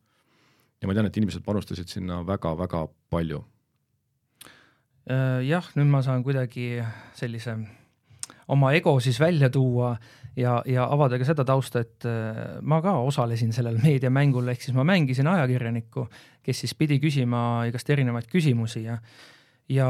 ja 0.80 0.88
ma 0.88 0.94
tean, 0.94 1.08
et 1.08 1.16
inimesed 1.16 1.44
panustasid 1.44 1.90
sinna 1.90 2.22
väga-väga 2.26 2.86
palju. 3.10 3.42
Äh, 5.08 5.40
jah, 5.48 5.68
nüüd 5.76 5.90
ma 5.90 6.02
saan 6.04 6.24
kuidagi 6.24 6.78
sellise 7.16 7.56
oma 8.48 8.72
ego 8.76 8.96
siis 9.00 9.20
välja 9.20 9.50
tuua 9.52 9.94
ja, 10.38 10.58
ja 10.66 10.86
avada 10.90 11.18
ka 11.20 11.26
seda 11.28 11.44
tausta, 11.48 11.82
et 11.84 12.06
äh, 12.08 12.58
ma 12.62 12.80
ka 12.84 12.96
osalesin 13.04 13.52
sellel 13.56 13.80
meediamängul, 13.82 14.48
ehk 14.52 14.64
siis 14.64 14.76
ma 14.76 14.86
mängisin 14.88 15.28
ajakirjanikku, 15.30 16.06
kes 16.44 16.64
siis 16.64 16.76
pidi 16.78 17.00
küsima 17.02 17.64
igast 17.68 17.90
erinevaid 17.90 18.30
küsimusi 18.30 18.86
ja, 18.86 18.98
ja 19.72 19.88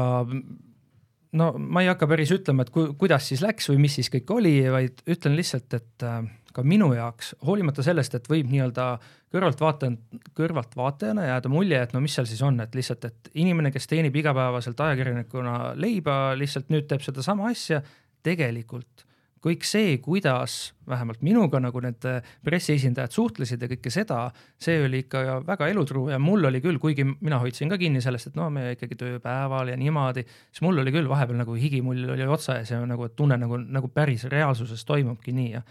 no 1.39 1.51
ma 1.59 1.83
ei 1.83 1.91
hakka 1.91 2.09
päris 2.09 2.33
ütlema, 2.35 2.65
et 2.65 2.73
ku, 2.73 2.89
kuidas 2.99 3.29
siis 3.31 3.43
läks 3.45 3.69
või 3.71 3.83
mis 3.85 3.99
siis 3.99 4.11
kõik 4.13 4.35
oli, 4.35 4.55
vaid 4.71 5.03
ütlen 5.09 5.37
lihtsalt, 5.37 5.77
et 5.77 6.07
äh, 6.07 6.21
ka 6.53 6.65
minu 6.65 6.89
jaoks, 6.97 7.35
hoolimata 7.45 7.85
sellest, 7.85 8.15
et 8.17 8.27
võib 8.29 8.49
nii-öelda 8.49 8.89
kõrvaltvaataja, 9.33 10.21
kõrvaltvaatajana 10.37 11.27
jääda 11.27 11.51
mulje, 11.53 11.81
et 11.85 11.93
no 11.93 12.01
mis 12.01 12.15
seal 12.17 12.27
siis 12.29 12.41
on, 12.45 12.57
et 12.63 12.75
lihtsalt, 12.75 13.05
et 13.05 13.31
inimene, 13.39 13.71
kes 13.73 13.85
teenib 13.89 14.17
igapäevaselt 14.17 14.79
ajakirjanikuna 14.87 15.75
leiba, 15.79 16.19
lihtsalt 16.39 16.73
nüüd 16.73 16.89
teeb 16.89 17.05
sedasama 17.05 17.51
asja, 17.51 17.83
tegelikult 18.23 19.05
kõik 19.43 19.63
see, 19.67 19.97
kuidas 20.03 20.73
vähemalt 20.89 21.21
minuga 21.23 21.61
nagu 21.63 21.81
need 21.83 22.05
äh, 22.07 22.25
pressiesindajad 22.45 23.13
suhtlesid 23.15 23.61
ja 23.63 23.69
kõike 23.71 23.91
seda, 23.93 24.19
see 24.59 24.81
oli 24.83 25.03
ikka 25.05 25.39
väga 25.47 25.69
elutruu 25.71 26.09
ja 26.11 26.19
mul 26.21 26.49
oli 26.49 26.61
küll, 26.63 26.79
kuigi 26.81 27.05
mina 27.07 27.39
hoidsin 27.41 27.71
ka 27.71 27.79
kinni 27.79 28.03
sellest, 28.03 28.31
et 28.31 28.39
no 28.39 28.49
me 28.53 28.73
ikkagi 28.75 28.97
tööpäeval 28.99 29.71
ja 29.71 29.77
niimoodi, 29.79 30.25
siis 30.51 30.63
mul 30.65 30.83
oli 30.83 30.93
küll 30.95 31.09
vahepeal 31.09 31.39
nagu 31.39 31.55
higimull 31.55 32.15
oli 32.15 32.27
otsa 32.27 32.59
ees 32.59 32.73
ja 32.73 32.81
nagu 32.87 33.09
tunne 33.15 33.39
nagu, 33.39 33.61
nagu 33.63 33.91
päris 33.93 34.27
reaalsuses 34.31 34.83
toimubki 34.87 35.35
nii 35.35 35.53
ja 35.55 35.63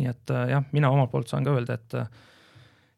nii 0.00 0.10
et 0.10 0.34
äh, 0.34 0.48
jah, 0.56 0.66
mina 0.74 0.90
omalt 0.92 1.12
poolt 1.14 1.30
saan 1.30 1.46
ka 1.46 1.54
öelda, 1.54 1.78
et 1.78 2.00
äh, 2.00 2.24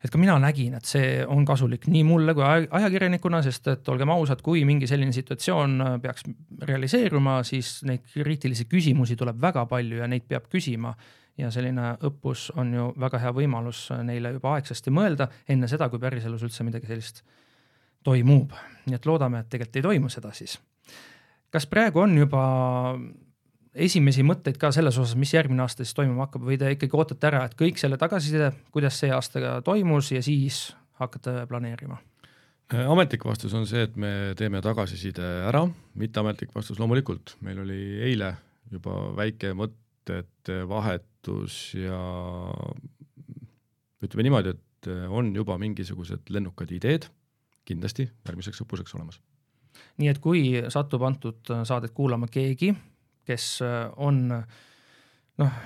et 0.04 0.12
ka 0.12 0.18
mina 0.20 0.36
nägin, 0.38 0.76
et 0.78 0.86
see 0.86 1.22
on 1.26 1.44
kasulik 1.46 1.88
nii 1.90 2.04
mulle 2.06 2.34
kui 2.36 2.44
ajakirjanikuna, 2.46 3.40
sest 3.42 3.66
et 3.72 3.88
olgem 3.90 4.12
ausad, 4.14 4.42
kui 4.46 4.62
mingi 4.68 4.86
selline 4.90 5.14
situatsioon 5.14 5.78
äh, 5.82 5.94
peaks 6.02 6.26
realiseeruma, 6.70 7.40
siis 7.46 7.80
neid 7.88 8.04
kriitilisi 8.12 8.68
küsimusi 8.70 9.18
tuleb 9.18 9.40
väga 9.42 9.66
palju 9.70 10.02
ja 10.02 10.10
neid 10.10 10.28
peab 10.28 10.50
küsima. 10.52 10.94
ja 11.38 11.52
selline 11.54 11.92
õppus 12.02 12.48
on 12.58 12.72
ju 12.74 12.84
väga 12.98 13.18
hea 13.22 13.30
võimalus 13.30 13.84
neile 14.02 14.32
juba 14.34 14.56
aegsasti 14.56 14.90
mõelda, 14.90 15.28
enne 15.48 15.68
seda, 15.70 15.86
kui 15.88 16.00
päriselus 16.02 16.42
üldse 16.42 16.64
midagi 16.66 16.90
sellist 16.90 17.22
toimub. 18.02 18.52
nii 18.86 18.94
et 18.94 19.06
loodame, 19.06 19.44
et 19.44 19.48
tegelikult 19.50 19.76
ei 19.76 19.86
toimu 19.86 20.10
seda 20.10 20.32
siis. 20.32 20.58
kas 21.50 21.66
praegu 21.66 22.00
on 22.00 22.18
juba 22.18 22.42
esimesi 23.74 24.24
mõtteid 24.26 24.58
ka 24.60 24.70
selles 24.74 24.98
osas, 24.98 25.16
mis 25.18 25.32
järgmine 25.34 25.62
aasta 25.64 25.84
siis 25.84 25.96
toimuma 25.96 26.26
hakkab 26.26 26.44
või 26.48 26.58
te 26.60 26.70
ikkagi 26.74 26.96
ootate 26.96 27.30
ära, 27.30 27.44
et 27.48 27.56
kõik 27.58 27.80
selle 27.80 27.98
tagasiside, 28.00 28.52
kuidas 28.74 28.98
see 29.00 29.12
aasta 29.14 29.58
toimus 29.64 30.12
ja 30.14 30.22
siis 30.24 30.68
hakkate 31.00 31.46
planeerima? 31.50 31.98
Äh, 32.74 32.84
ametlik 32.90 33.24
vastus 33.24 33.54
on 33.56 33.66
see, 33.68 33.86
et 33.88 33.96
me 33.96 34.34
teeme 34.36 34.60
tagasiside 34.64 35.24
ära, 35.48 35.64
mitteametlik 35.98 36.54
vastus 36.54 36.80
loomulikult, 36.80 37.36
meil 37.44 37.62
oli 37.64 37.80
eile 38.10 38.34
juba 38.72 38.96
väike 39.16 39.54
mõtete 39.56 40.62
vahetus 40.68 41.60
ja 41.78 42.00
ütleme 44.04 44.26
niimoodi, 44.28 44.52
et 44.52 44.90
on 45.08 45.32
juba 45.34 45.56
mingisugused 45.58 46.28
lennukad 46.30 46.70
ideed 46.76 47.08
kindlasti 47.68 48.06
järgmiseks 48.06 48.62
õppuseks 48.64 48.94
olemas. 48.96 49.20
nii 50.00 50.10
et 50.10 50.20
kui 50.22 50.42
satub 50.72 51.02
antud 51.06 51.50
saadet 51.68 51.92
kuulama 51.94 52.28
keegi, 52.32 52.72
kes 53.28 53.48
äh, 53.64 53.76
on 53.96 54.24
noh, 55.38 55.60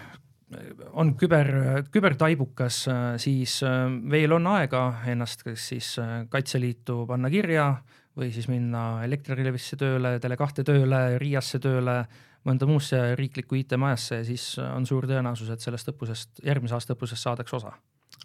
on 1.01 1.15
küber, 1.17 1.49
kübertaibukas, 1.93 2.83
äh, 2.93 3.05
siis 3.23 3.61
äh, 3.67 3.87
veel 4.13 4.35
on 4.37 4.49
aega 4.53 4.85
ennast 5.13 5.45
kas 5.47 5.69
siis 5.73 5.95
Kaitseliitu 6.33 7.03
panna 7.09 7.31
kirja 7.33 7.71
või 8.19 8.29
siis 8.35 8.49
minna 8.53 9.05
Elektrilevisse 9.07 9.79
tööle, 9.81 10.19
Tele2 10.21 10.67
tööle, 10.69 11.01
Riiasse 11.23 11.63
tööle, 11.63 12.03
mõnda 12.45 12.67
muusse 12.69 12.99
riiklikku 13.17 13.57
IT-majasse 13.63 14.21
ja 14.21 14.27
siis 14.27 14.51
on 14.61 14.85
suur 14.89 15.07
tõenäosus, 15.09 15.49
et 15.55 15.65
sellest 15.65 15.89
õppusest, 15.95 16.43
järgmise 16.45 16.77
aasta 16.77 16.97
õppusest 16.97 17.31
saadakse 17.31 17.57
osa. 17.57 17.73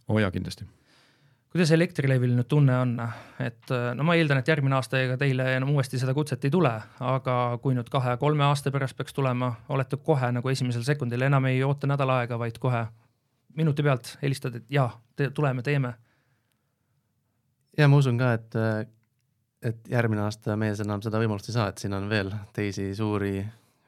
oo 0.07 0.17
oh 0.17 0.19
jaa, 0.19 0.33
kindlasti 0.33 0.67
kuidas 1.57 1.71
Elektrilevil 1.73 2.35
nüüd 2.37 2.45
tunne 2.45 2.75
on, 2.77 2.91
et 3.41 3.71
no 3.97 4.05
ma 4.05 4.13
eeldan, 4.13 4.43
et 4.43 4.49
järgmine 4.51 4.75
aasta 4.77 4.99
ega 5.01 5.15
teile 5.17 5.47
enam 5.55 5.71
uuesti 5.73 5.97
seda 5.97 6.13
kutset 6.13 6.43
ei 6.45 6.53
tule, 6.53 6.69
aga 7.01 7.37
kui 7.63 7.73
nüüd 7.73 7.89
kahe-kolme 7.89 8.45
aasta 8.45 8.69
pärast 8.73 8.93
peaks 8.99 9.15
tulema, 9.17 9.49
olete 9.73 9.97
kohe 9.97 10.29
nagu 10.35 10.53
esimesel 10.53 10.85
sekundil, 10.85 11.25
enam 11.25 11.49
ei 11.49 11.63
oota 11.65 11.89
nädal 11.89 12.13
aega, 12.13 12.37
vaid 12.37 12.61
kohe 12.61 12.83
minuti 13.57 13.81
pealt 13.81 14.13
helistad, 14.21 14.59
et 14.59 14.69
jaa 14.69 14.91
te,, 15.17 15.31
tuleme, 15.33 15.65
teeme. 15.65 15.95
ja 17.77 17.89
ma 17.89 17.97
usun 18.05 18.21
ka, 18.21 18.31
et, 18.37 18.61
et 19.65 19.93
järgmine 19.97 20.27
aasta 20.29 20.53
mees 20.61 20.85
enam 20.85 21.01
seda 21.01 21.17
võimalust 21.25 21.49
ei 21.49 21.57
saa, 21.57 21.71
et 21.73 21.81
siin 21.81 21.97
on 21.97 22.05
veel 22.09 22.33
teisi 22.53 22.91
suuri 22.95 23.39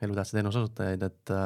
elutähtsa 0.02 0.40
teenuse 0.40 0.66
osutajaid, 0.66 1.06
et 1.06 1.38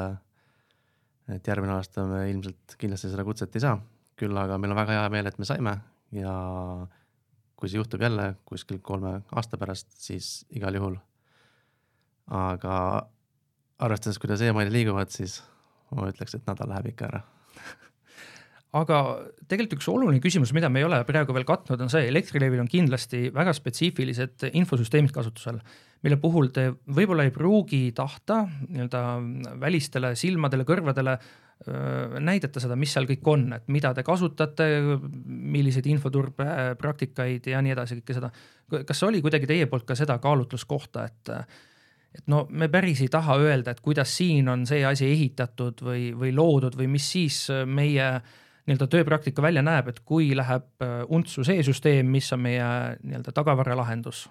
et 1.36 1.48
järgmine 1.48 1.76
aasta 1.76 2.08
me 2.08 2.30
ilmselt 2.32 2.78
kindlasti 2.80 3.12
seda 3.12 3.28
kutset 3.28 3.60
ei 3.60 3.68
saa, 3.68 3.76
küll 4.16 4.38
aga 4.40 4.56
meil 4.56 4.72
on 4.72 4.86
väga 4.86 5.02
hea 5.02 5.10
meel, 5.12 5.28
et 5.28 5.40
me 5.40 5.52
saime 5.52 5.82
ja 6.14 6.36
kui 7.58 7.72
see 7.72 7.80
juhtub 7.80 8.02
jälle 8.04 8.34
kuskil 8.46 8.82
kolme 8.84 9.22
aasta 9.32 9.58
pärast, 9.58 9.90
siis 9.98 10.46
igal 10.52 10.76
juhul. 10.76 10.98
aga 12.28 12.76
arvestades, 13.84 14.20
kuidas 14.20 14.42
emailid 14.42 14.74
liiguvad, 14.74 15.12
siis 15.12 15.42
ma 15.92 16.08
ütleks, 16.12 16.38
et 16.38 16.46
nädal 16.48 16.72
läheb 16.72 16.94
ikka 16.94 17.10
ära 17.10 17.24
aga 18.82 19.00
tegelikult 19.50 19.78
üks 19.78 19.90
oluline 19.92 20.22
küsimus, 20.24 20.54
mida 20.56 20.70
me 20.72 20.82
ei 20.82 20.88
ole 20.88 21.02
praegu 21.08 21.36
veel 21.36 21.46
katnud, 21.48 21.82
on 21.84 21.92
see, 21.92 22.08
Elektrilevil 22.10 22.64
on 22.64 22.70
kindlasti 22.72 23.28
väga 23.36 23.54
spetsiifilised 23.56 24.48
infosüsteemid 24.54 25.14
kasutusel, 25.14 25.60
mille 26.04 26.18
puhul 26.22 26.50
te 26.56 26.70
võib-olla 26.88 27.28
ei 27.28 27.34
pruugi 27.36 27.86
tahta 27.96 28.44
nii-öelda 28.48 29.04
välistele 29.62 30.14
silmadele, 30.20 30.66
kõrvadele 30.68 31.18
näidata 32.20 32.62
seda, 32.64 32.78
mis 32.80 32.94
seal 32.94 33.08
kõik 33.10 33.28
on, 33.32 33.46
et 33.58 33.68
mida 33.72 33.94
te 33.96 34.04
kasutate, 34.06 34.68
milliseid 35.28 35.88
infoturbepraktikaid 35.94 37.48
ja 37.52 37.62
nii 37.64 37.76
edasi, 37.76 38.00
kõike 38.02 38.18
seda. 38.18 38.32
kas 38.88 39.04
oli 39.08 39.22
kuidagi 39.22 39.50
teie 39.50 39.68
poolt 39.72 39.86
ka 39.88 39.96
seda 40.00 40.18
kaalutluskohta, 40.24 41.06
et 41.06 41.34
et 42.14 42.28
no 42.30 42.44
me 42.50 42.68
päris 42.70 43.02
ei 43.02 43.10
taha 43.10 43.40
öelda, 43.42 43.74
et 43.74 43.82
kuidas 43.82 44.12
siin 44.18 44.50
on 44.50 44.68
see 44.70 44.84
asi 44.86 45.08
ehitatud 45.10 45.82
või, 45.82 46.12
või 46.14 46.30
loodud 46.36 46.76
või 46.78 46.92
mis 46.94 47.08
siis 47.10 47.48
meie 47.66 48.10
nii-öelda 48.68 48.88
tööpraktika 48.88 49.42
välja 49.42 49.64
näeb, 49.66 49.90
et 49.90 50.04
kui 50.06 50.30
läheb 50.38 50.86
untsu 51.10 51.44
see 51.44 51.64
süsteem, 51.66 52.12
mis 52.14 52.30
on 52.36 52.44
meie 52.46 52.70
nii-öelda 53.02 53.34
tagavaralahendus 53.34 54.28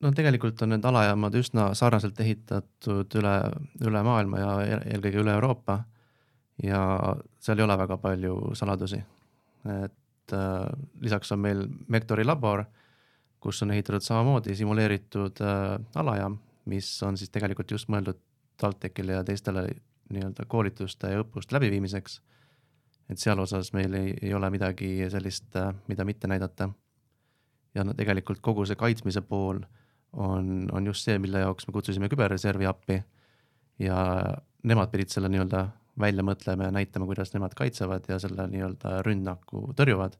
no 0.00 0.12
tegelikult 0.12 0.62
on 0.62 0.74
need 0.74 0.84
alajaamad 0.84 1.36
üsna 1.40 1.66
sarnaselt 1.78 2.18
ehitatud 2.20 3.18
üle, 3.20 3.34
üle 3.86 4.02
maailma 4.04 4.40
ja 4.40 4.50
eelkõige 4.78 5.22
üle 5.22 5.36
Euroopa. 5.36 5.84
ja 6.62 6.80
seal 7.40 7.58
ei 7.60 7.64
ole 7.64 7.76
väga 7.78 7.96
palju 8.00 8.54
saladusi. 8.54 9.02
et 9.84 10.32
äh, 10.32 10.68
lisaks 11.00 11.32
on 11.32 11.40
meil 11.40 11.66
Mektori 11.88 12.24
labor, 12.24 12.64
kus 13.40 13.62
on 13.62 13.70
ehitatud 13.70 14.02
samamoodi 14.02 14.56
simuleeritud 14.56 15.40
äh, 15.40 15.78
alajaam, 15.94 16.38
mis 16.64 17.02
on 17.02 17.16
siis 17.16 17.30
tegelikult 17.30 17.70
just 17.70 17.88
mõeldud 17.88 18.20
TalTechile 18.56 19.12
ja 19.12 19.24
teistele 19.24 19.68
nii-öelda 20.12 20.46
koolituste 20.48 21.10
ja 21.10 21.20
õppuste 21.20 21.56
läbiviimiseks. 21.56 22.20
et 23.08 23.18
seal 23.18 23.38
osas 23.38 23.72
meil 23.72 23.94
ei, 23.94 24.14
ei 24.22 24.34
ole 24.34 24.50
midagi 24.50 25.10
sellist 25.10 25.56
äh,, 25.56 25.74
mida 25.88 26.04
mitte 26.04 26.26
näidata. 26.28 26.68
ja 27.74 27.84
no 27.84 27.94
tegelikult 27.94 28.40
kogu 28.40 28.66
see 28.66 28.76
kaitsmise 28.76 29.20
pool 29.20 29.60
on, 30.16 30.68
on 30.72 30.86
just 30.86 31.06
see, 31.06 31.18
mille 31.22 31.42
jaoks 31.44 31.68
me 31.68 31.74
kutsusime 31.76 32.10
küberreservi 32.12 32.68
appi. 32.68 33.02
ja 33.78 33.96
nemad 34.64 34.88
pidid 34.90 35.12
selle 35.12 35.28
nii-öelda 35.28 35.66
välja 36.00 36.24
mõtlema 36.24 36.68
ja 36.68 36.72
näitama, 36.72 37.08
kuidas 37.08 37.34
nemad 37.34 37.52
kaitsevad 37.56 38.08
ja 38.08 38.18
selle 38.20 38.46
nii-öelda 38.52 39.02
rünnaku 39.04 39.72
tõrjuvad. 39.76 40.16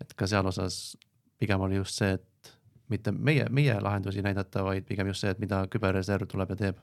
et 0.00 0.14
ka 0.16 0.26
seal 0.26 0.46
osas 0.46 0.96
pigem 1.38 1.60
oli 1.60 1.80
just 1.80 1.96
see, 1.96 2.12
et 2.18 2.54
mitte 2.88 3.12
meie, 3.12 3.46
meie 3.50 3.80
lahendusi 3.80 4.22
näidata, 4.22 4.64
vaid 4.64 4.84
pigem 4.88 5.08
just 5.12 5.24
see, 5.24 5.32
et 5.32 5.40
mida 5.40 5.64
küberreserv 5.72 6.28
tuleb 6.28 6.56
ja 6.56 6.56
teeb 6.64 6.80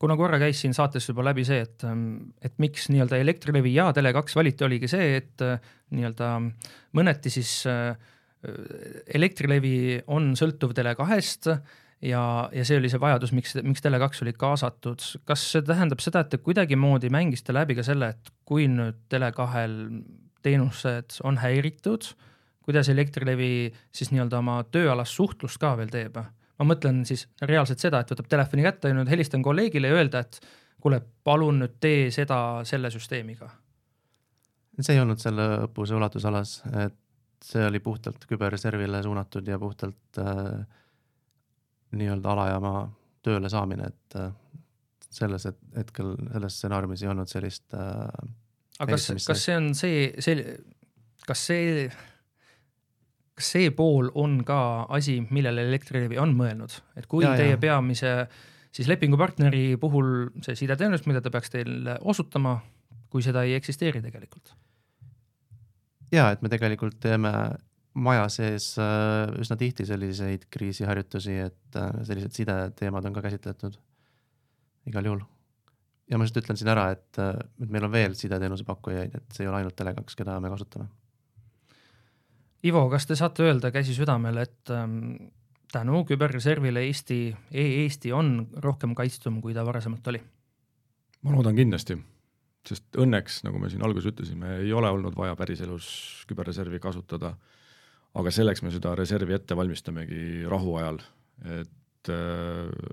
kuna 0.00 0.16
korra 0.16 0.38
käis 0.40 0.60
siin 0.62 0.74
saates 0.74 1.08
juba 1.08 1.24
läbi 1.26 1.44
see, 1.44 1.60
et, 1.60 1.84
et 2.42 2.54
miks 2.62 2.88
nii-öelda 2.88 3.18
Elektrilevi 3.20 3.74
ja 3.74 3.90
Tele2 3.92 4.38
valiti, 4.38 4.64
oligi 4.64 4.88
see, 4.88 5.16
et 5.18 5.44
nii-öelda 5.92 6.30
mõneti 6.96 7.32
siis 7.34 7.58
äh, 7.68 7.92
Elektrilevi 9.16 10.02
on 10.12 10.34
sõltuv 10.38 10.74
Tele2-st 10.76 11.48
ja, 12.04 12.22
ja 12.52 12.64
see 12.66 12.78
oli 12.78 12.90
see 12.92 13.00
vajadus, 13.00 13.32
miks, 13.36 13.56
miks 13.64 13.82
Tele2 13.84 14.22
oli 14.26 14.34
kaasatud. 14.36 15.02
kas 15.28 15.44
see 15.52 15.64
tähendab 15.66 16.02
seda, 16.04 16.22
et 16.22 16.34
te 16.34 16.40
kuidagimoodi 16.42 17.10
mängisite 17.12 17.56
läbi 17.56 17.78
ka 17.78 17.84
selle, 17.86 18.12
et 18.14 18.32
kui 18.48 18.68
nüüd 18.70 19.00
Tele2-l 19.12 19.76
teenused 20.46 21.18
on 21.26 21.40
häiritud, 21.42 22.06
kuidas 22.66 22.90
Elektrilevi 22.92 23.70
siis 23.94 24.12
nii-öelda 24.12 24.40
oma 24.42 24.60
tööalast 24.70 25.16
suhtlust 25.18 25.60
ka 25.62 25.76
veel 25.78 25.92
teeb? 25.92 26.20
ma 26.56 26.64
mõtlen 26.64 27.02
siis 27.04 27.26
reaalselt 27.44 27.82
seda, 27.82 28.00
et 28.00 28.12
võtab 28.14 28.30
telefoni 28.32 28.64
kätte 28.64 28.88
ja 28.88 28.96
nüüd 28.96 29.10
helistan 29.12 29.42
kolleegile 29.44 29.90
ja 29.90 29.98
öelda, 29.98 30.22
et 30.24 30.38
kuule, 30.80 31.02
palun 31.24 31.60
nüüd 31.60 31.74
tee 31.80 32.06
seda 32.14 32.62
selle 32.68 32.88
süsteemiga. 32.92 33.50
see 34.80 34.94
ei 34.96 35.02
olnud 35.02 35.20
selle 35.20 35.48
õppuse 35.66 35.96
ulatusalas, 35.96 36.62
et 36.84 36.96
see 37.44 37.66
oli 37.66 37.80
puhtalt 37.80 38.24
küberreservile 38.28 39.02
suunatud 39.02 39.48
ja 39.48 39.58
puhtalt 39.58 40.20
äh, 40.20 40.66
nii-öelda 41.96 42.32
alajaama 42.32 42.72
tööle 43.26 43.50
saamine, 43.52 43.90
et 43.90 44.18
äh, 44.20 44.32
selles 45.10 45.46
et, 45.48 45.58
hetkel 45.76 46.14
selles 46.18 46.58
stsenaariumis 46.58 47.04
ei 47.04 47.12
olnud 47.12 47.30
sellist 47.30 47.76
äh,. 47.76 48.02
aga 48.78 48.96
kas, 48.96 49.08
kas 49.26 49.46
see 49.48 49.56
on 49.56 49.70
see, 49.78 50.02
see, 50.22 50.44
kas 51.26 51.46
see, 51.50 51.86
kas 53.36 53.52
see 53.56 53.70
pool 53.76 54.10
on 54.14 54.42
ka 54.46 54.58
asi, 54.98 55.20
millele 55.30 55.66
Elektrilevi 55.70 56.20
on 56.22 56.36
mõelnud, 56.38 56.76
et 56.96 57.08
kui 57.10 57.24
ja, 57.24 57.36
teie 57.38 57.56
ja. 57.56 57.62
peamise 57.62 58.12
siis 58.76 58.88
lepingupartneri 58.92 59.78
puhul 59.80 60.30
see 60.44 60.58
sideteenus, 60.58 61.06
mida 61.08 61.22
ta 61.24 61.32
peaks 61.32 61.52
teile 61.54 61.96
osutama, 62.04 62.58
kui 63.10 63.24
seda 63.24 63.46
ei 63.46 63.56
eksisteeri 63.56 64.04
tegelikult 64.04 64.52
ja 66.12 66.30
et 66.34 66.42
me 66.42 66.50
tegelikult 66.52 66.98
teeme 67.02 67.32
maja 67.96 68.26
sees 68.32 68.74
äh, 68.80 69.30
üsna 69.40 69.56
tihti 69.58 69.86
selliseid 69.88 70.46
kriisiharjutusi, 70.52 71.38
et 71.46 71.78
äh, 71.80 71.88
sellised 72.06 72.36
sideteemad 72.36 73.08
on 73.08 73.16
ka 73.16 73.24
käsitletud 73.24 73.78
igal 74.90 75.08
juhul. 75.08 75.24
ja 76.10 76.18
ma 76.18 76.26
lihtsalt 76.26 76.44
ütlen 76.44 76.58
siin 76.60 76.70
ära, 76.70 76.90
et, 76.94 77.08
äh, 77.22 77.32
et 77.62 77.72
meil 77.72 77.88
on 77.88 77.92
veel 77.92 78.14
sideteenuse 78.18 78.66
pakkujaid, 78.68 79.16
et 79.16 79.32
see 79.32 79.46
ei 79.46 79.50
ole 79.50 79.62
ainult 79.62 79.78
Tele2, 79.78 80.18
keda 80.18 80.38
me 80.40 80.52
kasutame. 80.52 80.90
Ivo, 82.66 82.86
kas 82.90 83.06
te 83.06 83.16
saate 83.18 83.46
öelda 83.46 83.70
käsi 83.74 83.94
südamel, 83.94 84.38
et 84.42 84.72
ähm, 84.74 85.30
tänu 85.72 86.04
küberreservile 86.08 86.82
Eesti 86.86 87.20
e, 87.30 87.62
e-Eesti 87.62 88.12
on 88.12 88.48
rohkem 88.62 88.94
kaitstum, 88.98 89.40
kui 89.42 89.54
ta 89.54 89.64
varasemalt 89.66 90.12
oli? 90.12 90.22
ma 91.26 91.32
loodan 91.34 91.56
kindlasti 91.56 91.96
sest 92.70 92.98
õnneks, 93.00 93.40
nagu 93.46 93.60
me 93.62 93.70
siin 93.72 93.84
alguses 93.86 94.10
ütlesime, 94.12 94.58
ei 94.62 94.72
ole 94.74 94.90
olnud 94.92 95.16
vaja 95.18 95.36
päriselus 95.38 95.88
küberreservi 96.30 96.80
kasutada, 96.82 97.34
aga 98.16 98.32
selleks 98.32 98.64
me 98.64 98.72
seda 98.74 98.94
reservi 98.98 99.36
ette 99.36 99.56
valmistamegi 99.58 100.46
rahuajal, 100.50 101.00
et 101.60 102.12
äh, 102.12 102.92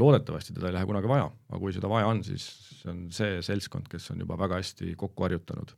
loodetavasti 0.00 0.56
teda 0.56 0.70
ei 0.70 0.76
lähe 0.78 0.88
kunagi 0.88 1.10
vaja, 1.10 1.30
aga 1.50 1.62
kui 1.62 1.74
seda 1.76 1.90
vaja 1.92 2.10
on, 2.10 2.22
siis 2.26 2.48
see 2.80 2.92
on 2.92 3.06
see 3.14 3.40
seltskond, 3.44 3.88
kes 3.92 4.10
on 4.14 4.24
juba 4.24 4.38
väga 4.40 4.60
hästi 4.62 4.94
kokku 4.98 5.28
harjutanud. 5.28 5.74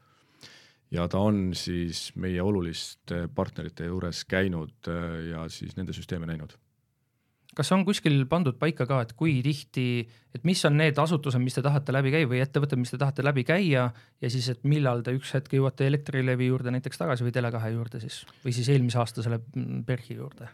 ja 0.94 1.08
ta 1.10 1.18
on 1.18 1.54
siis 1.58 2.12
meie 2.14 2.42
oluliste 2.42 3.26
partnerite 3.34 3.88
juures 3.88 4.24
käinud 4.24 4.88
äh, 4.88 5.16
ja 5.32 5.48
siis 5.48 5.76
nende 5.76 5.92
süsteeme 5.96 6.26
näinud 6.26 6.54
kas 7.56 7.70
on 7.74 7.84
kuskil 7.86 8.24
pandud 8.30 8.56
paika 8.58 8.86
ka, 8.88 9.00
et 9.04 9.12
kui 9.18 9.38
tihti, 9.44 10.04
et 10.34 10.44
mis 10.46 10.60
on 10.66 10.76
need 10.78 10.98
asutused, 10.98 11.40
mis 11.42 11.54
te 11.56 11.62
tahate 11.64 11.94
läbi 11.94 12.12
käia 12.14 12.28
või 12.30 12.40
ettevõtted, 12.42 12.80
mis 12.80 12.92
te 12.92 12.98
tahate 13.00 13.24
läbi 13.24 13.44
käia 13.46 13.84
ja 13.94 14.30
siis, 14.32 14.48
et 14.52 14.62
millal 14.68 15.04
te 15.06 15.14
üks 15.14 15.34
hetk 15.36 15.54
jõuate 15.54 15.86
Elektrilevi 15.88 16.48
juurde 16.50 16.72
näiteks 16.74 17.00
tagasi 17.00 17.26
või 17.26 17.34
Tele2 17.36 17.72
juurde 17.74 18.00
siis 18.02 18.20
või 18.44 18.54
siis 18.56 18.70
eelmise 18.74 19.00
aasta 19.02 19.24
selle 19.24 19.40
PERH-i 19.86 20.18
juurde? 20.18 20.50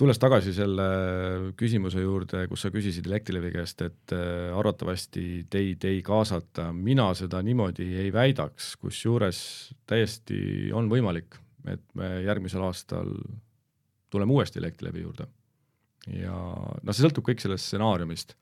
tulles 0.00 0.20
tagasi 0.22 0.54
selle 0.56 0.88
küsimuse 1.58 2.04
juurde, 2.04 2.46
kus 2.50 2.64
sa 2.64 2.72
küsisid 2.74 3.08
Elektrilevi 3.10 3.52
käest, 3.56 3.84
et 3.84 4.16
äh, 4.16 4.52
arvatavasti 4.56 5.26
teid 5.50 5.84
ei 5.88 6.00
kaasata, 6.06 6.70
mina 6.72 7.10
seda 7.18 7.42
niimoodi 7.44 7.90
ei 8.04 8.12
väidaks, 8.14 8.74
kusjuures 8.80 9.40
täiesti 9.88 10.70
on 10.76 10.88
võimalik, 10.92 11.36
et 11.68 11.84
me 11.98 12.18
järgmisel 12.24 12.64
aastal 12.64 13.12
tuleme 14.08 14.32
uuesti 14.32 14.62
Elektrilevi 14.62 15.04
juurde 15.04 15.28
ja 16.14 16.34
noh, 16.34 16.92
see 16.92 17.04
sõltub 17.04 17.26
kõik 17.28 17.42
sellest 17.42 17.68
stsenaariumist. 17.68 18.36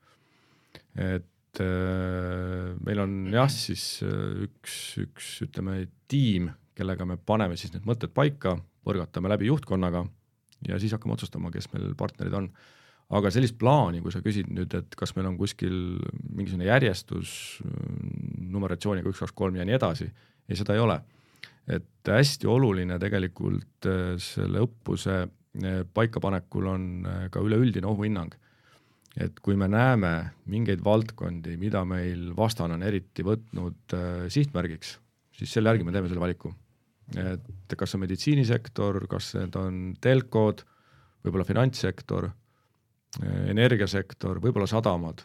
et 0.97 1.61
äh, 1.63 2.71
meil 2.85 3.03
on 3.03 3.17
jah, 3.33 3.49
siis 3.51 4.03
äh, 4.05 4.47
üks, 4.47 4.97
üks 5.03 5.33
ütleme 5.47 5.87
tiim, 6.07 6.51
kellega 6.77 7.05
me 7.05 7.17
paneme 7.17 7.57
siis 7.57 7.73
need 7.73 7.87
mõtted 7.87 8.13
paika, 8.13 8.57
põrgatame 8.87 9.31
läbi 9.31 9.49
juhtkonnaga 9.49 10.05
ja 10.67 10.79
siis 10.79 10.93
hakkame 10.95 11.17
otsustama, 11.17 11.51
kes 11.53 11.69
meil 11.73 11.93
partnerid 11.97 12.35
on. 12.37 12.49
aga 13.07 13.29
sellist 13.31 13.55
plaani, 13.55 14.01
kui 14.03 14.11
sa 14.11 14.19
küsid 14.19 14.49
nüüd, 14.51 14.73
et 14.75 14.95
kas 14.99 15.13
meil 15.15 15.29
on 15.29 15.37
kuskil 15.39 15.75
mingisugune 16.27 16.65
järjestus 16.67 17.61
numeratsiooniga 18.51 19.07
üks, 19.07 19.21
kaks, 19.23 19.35
kolm 19.37 19.55
ja 19.55 19.63
nii 19.67 19.77
edasi, 19.77 20.09
ei, 20.49 20.57
seda 20.59 20.75
ei 20.75 20.83
ole. 20.83 20.99
et 21.67 22.07
hästi 22.07 22.47
oluline 22.47 22.95
tegelikult 22.99 23.87
äh, 23.87 24.15
selle 24.23 24.63
õppuse 24.63 25.25
paikapanekul 25.93 26.67
on 26.69 26.83
ka 27.31 27.41
üleüldine 27.43 27.87
ohuhinnang. 27.89 28.35
et 29.17 29.39
kui 29.41 29.55
me 29.57 29.65
näeme 29.65 30.29
mingeid 30.45 30.83
valdkondi, 30.85 31.55
mida 31.57 31.81
meil 31.89 32.35
vastane 32.37 32.75
on 32.75 32.83
eriti 32.85 33.23
võtnud 33.25 33.95
sihtmärgiks, 34.29 34.91
siis 35.33 35.55
selle 35.55 35.71
järgi 35.71 35.87
me 35.87 35.91
teeme 35.95 36.09
selle 36.11 36.21
valiku. 36.21 36.53
et 37.17 37.77
kas 37.77 37.95
on 37.95 38.03
meditsiinisektor, 38.03 39.07
kas 39.09 39.33
need 39.39 39.55
on 39.55 39.79
telkod, 40.01 40.61
võib-olla 41.25 41.47
finantssektor, 41.47 42.29
energiasektor, 43.47 44.41
võib-olla 44.43 44.67
sadamad, 44.69 45.23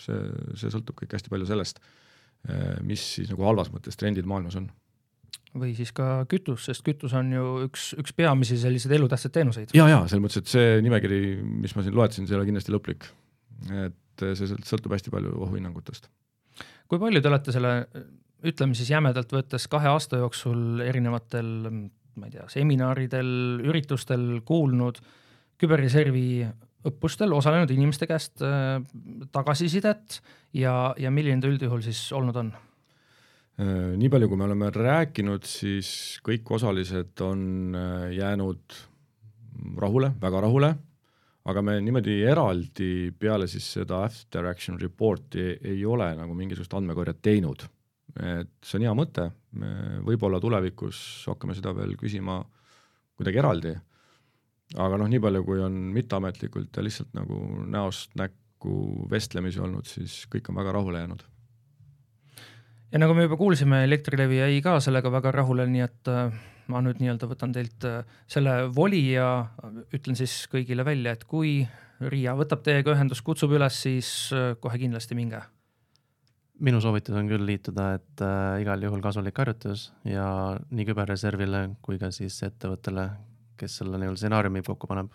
see, 0.00 0.16
see 0.56 0.70
sõltub 0.72 0.96
kõik 1.02 1.18
hästi 1.18 1.32
palju 1.32 1.50
sellest, 1.50 1.82
mis 2.86 3.02
siis 3.18 3.28
nagu 3.32 3.44
halvas 3.44 3.72
mõttes 3.74 3.98
trendid 4.00 4.28
maailmas 4.28 4.56
on 4.60 4.70
või 5.58 5.74
siis 5.76 5.92
ka 5.94 6.24
kütus, 6.30 6.66
sest 6.68 6.84
kütus 6.86 7.14
on 7.16 7.30
ju 7.32 7.44
üks, 7.68 7.92
üks 8.00 8.14
peamisi 8.16 8.58
selliseid 8.60 8.96
elutähtsaid 8.96 9.34
teenuseid. 9.36 9.74
ja, 9.76 9.86
ja 9.90 10.02
selles 10.08 10.24
mõttes, 10.24 10.42
et 10.42 10.50
see 10.50 10.80
nimekiri, 10.84 11.20
mis 11.44 11.74
ma 11.76 11.84
siin 11.86 11.96
loetlesin, 11.96 12.28
see 12.28 12.34
ei 12.36 12.40
ole 12.40 12.48
kindlasti 12.48 12.74
lõplik. 12.74 13.08
et 13.70 14.26
see 14.38 14.50
sõltub 14.66 14.94
hästi 14.96 15.14
palju 15.14 15.34
ohuhinnangutest. 15.46 16.10
kui 16.90 17.02
palju 17.02 17.22
te 17.22 17.30
olete 17.30 17.54
selle, 17.54 17.74
ütleme 18.44 18.78
siis 18.78 18.90
jämedalt 18.90 19.32
võttes, 19.34 19.68
kahe 19.70 19.90
aasta 19.92 20.20
jooksul 20.22 20.82
erinevatel, 20.84 21.50
ma 21.70 22.28
ei 22.28 22.34
tea, 22.34 22.48
seminaridel, 22.52 23.34
üritustel 23.64 24.42
kuulnud 24.46 25.00
küberreservi 25.60 26.44
õppustel 26.84 27.32
osalenud 27.32 27.70
inimeste 27.72 28.08
käest 28.10 28.42
äh, 28.44 28.82
tagasisidet 29.32 30.20
ja, 30.56 30.92
ja 31.00 31.12
milline 31.14 31.40
ta 31.40 31.50
üldjuhul 31.50 31.84
siis 31.84 32.06
olnud 32.16 32.42
on? 32.42 32.54
Äh, 33.54 33.92
nii 33.94 34.10
palju, 34.10 34.26
kui 34.26 34.38
me 34.40 34.48
oleme 34.48 34.66
rääkinud, 34.74 35.44
siis 35.46 35.88
kõik 36.26 36.48
osalised 36.56 37.20
on 37.22 37.76
äh, 37.78 38.08
jäänud 38.16 38.78
rahule, 39.78 40.08
väga 40.18 40.40
rahule, 40.42 40.70
aga 41.46 41.62
me 41.62 41.76
niimoodi 41.84 42.16
eraldi 42.26 43.12
peale 43.14 43.46
siis 43.46 43.68
seda 43.76 44.00
after 44.08 44.48
action 44.50 44.80
report'i 44.80 45.52
ei 45.70 45.84
ole 45.86 46.08
nagu 46.18 46.34
mingisugust 46.34 46.74
andmekorjet 46.74 47.20
teinud. 47.22 47.62
et 48.14 48.50
see 48.62 48.78
on 48.78 48.84
hea 48.86 48.94
mõte, 48.94 49.28
me 49.58 50.00
võib-olla 50.06 50.38
tulevikus 50.42 50.98
hakkame 51.30 51.54
seda 51.54 51.72
veel 51.74 51.94
küsima 51.98 52.40
kuidagi 53.14 53.40
eraldi, 53.42 53.72
aga 54.82 54.98
noh, 54.98 55.10
nii 55.10 55.22
palju, 55.22 55.44
kui 55.46 55.62
on 55.62 55.78
mitteametlikult 55.94 56.74
ja 56.74 56.86
lihtsalt 56.86 57.14
nagu 57.14 57.38
näost 57.70 58.14
näkku 58.18 59.06
vestlemisi 59.10 59.62
olnud, 59.62 59.86
siis 59.86 60.24
kõik 60.30 60.50
on 60.50 60.58
väga 60.58 60.74
rahule 60.78 61.02
jäänud 61.02 61.24
ja 62.94 63.00
nagu 63.02 63.14
me 63.16 63.26
juba 63.26 63.36
kuulsime, 63.36 63.82
Elektrilevi 63.88 64.38
jäi 64.38 64.60
ka 64.62 64.76
sellega 64.82 65.10
väga 65.10 65.32
rahule, 65.34 65.66
nii 65.66 65.82
et 65.82 66.10
äh, 66.12 66.28
ma 66.70 66.82
nüüd 66.84 67.00
nii-öelda 67.02 67.26
võtan 67.28 67.54
teilt 67.54 67.84
äh, 67.88 68.04
selle 68.30 68.68
voli 68.74 69.02
ja 69.16 69.48
ütlen 69.94 70.14
siis 70.18 70.44
kõigile 70.52 70.86
välja, 70.86 71.16
et 71.16 71.26
kui 71.28 71.64
Riia 72.04 72.34
võtab 72.38 72.64
teiega 72.66 72.92
ühendust, 72.94 73.22
kutsub 73.26 73.54
üles, 73.56 73.80
siis 73.86 74.08
äh, 74.34 74.54
kohe 74.62 74.78
kindlasti 74.78 75.18
minge. 75.18 75.42
minu 76.62 76.78
soovitus 76.80 77.16
on 77.18 77.28
küll 77.28 77.42
liituda, 77.46 77.88
et 77.98 78.22
äh, 78.22 78.62
igal 78.62 78.82
juhul 78.86 79.02
kasulik 79.02 79.38
harjutus 79.42 79.88
ja 80.06 80.28
nii 80.70 80.86
küberreservile 80.86 81.66
kui 81.82 81.98
ka 81.98 82.12
siis 82.14 82.38
ettevõttele, 82.46 83.10
kes 83.58 83.80
selle 83.82 83.98
nii-öelda 83.98 84.22
stsenaariumi 84.22 84.62
kokku 84.62 84.86
paneb 84.86 85.10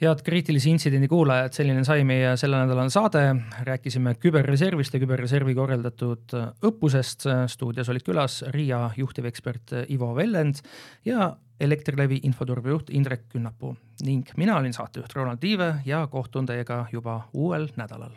head 0.00 0.22
kriitilise 0.24 0.70
intsidendi 0.72 1.08
kuulajad, 1.10 1.52
selline 1.52 1.82
sai 1.84 2.04
meie 2.08 2.32
sellenädalane 2.40 2.92
saade, 2.92 3.24
rääkisime 3.66 4.14
küberreservist 4.20 4.96
ja 4.96 5.00
küberreservi 5.02 5.54
korraldatud 5.58 6.36
õppusest. 6.64 7.28
stuudios 7.52 7.88
olid 7.92 8.06
külas 8.06 8.40
Riia 8.48 8.90
juhtivekspert 8.96 9.76
Ivo 9.92 10.14
Vellend 10.16 10.62
ja 11.04 11.34
Elektrilevi 11.60 12.22
infoturbejuht 12.24 12.88
Indrek 12.90 13.28
Künnapuu. 13.28 13.76
Ning 14.02 14.32
mina 14.36 14.56
olin 14.56 14.72
saatejuht 14.72 15.12
Ronald 15.12 15.44
Liive 15.44 15.74
ja 15.84 16.06
kohtun 16.06 16.48
teiega 16.48 16.86
juba 16.92 17.20
uuel 17.34 17.68
nädalal 17.76 18.16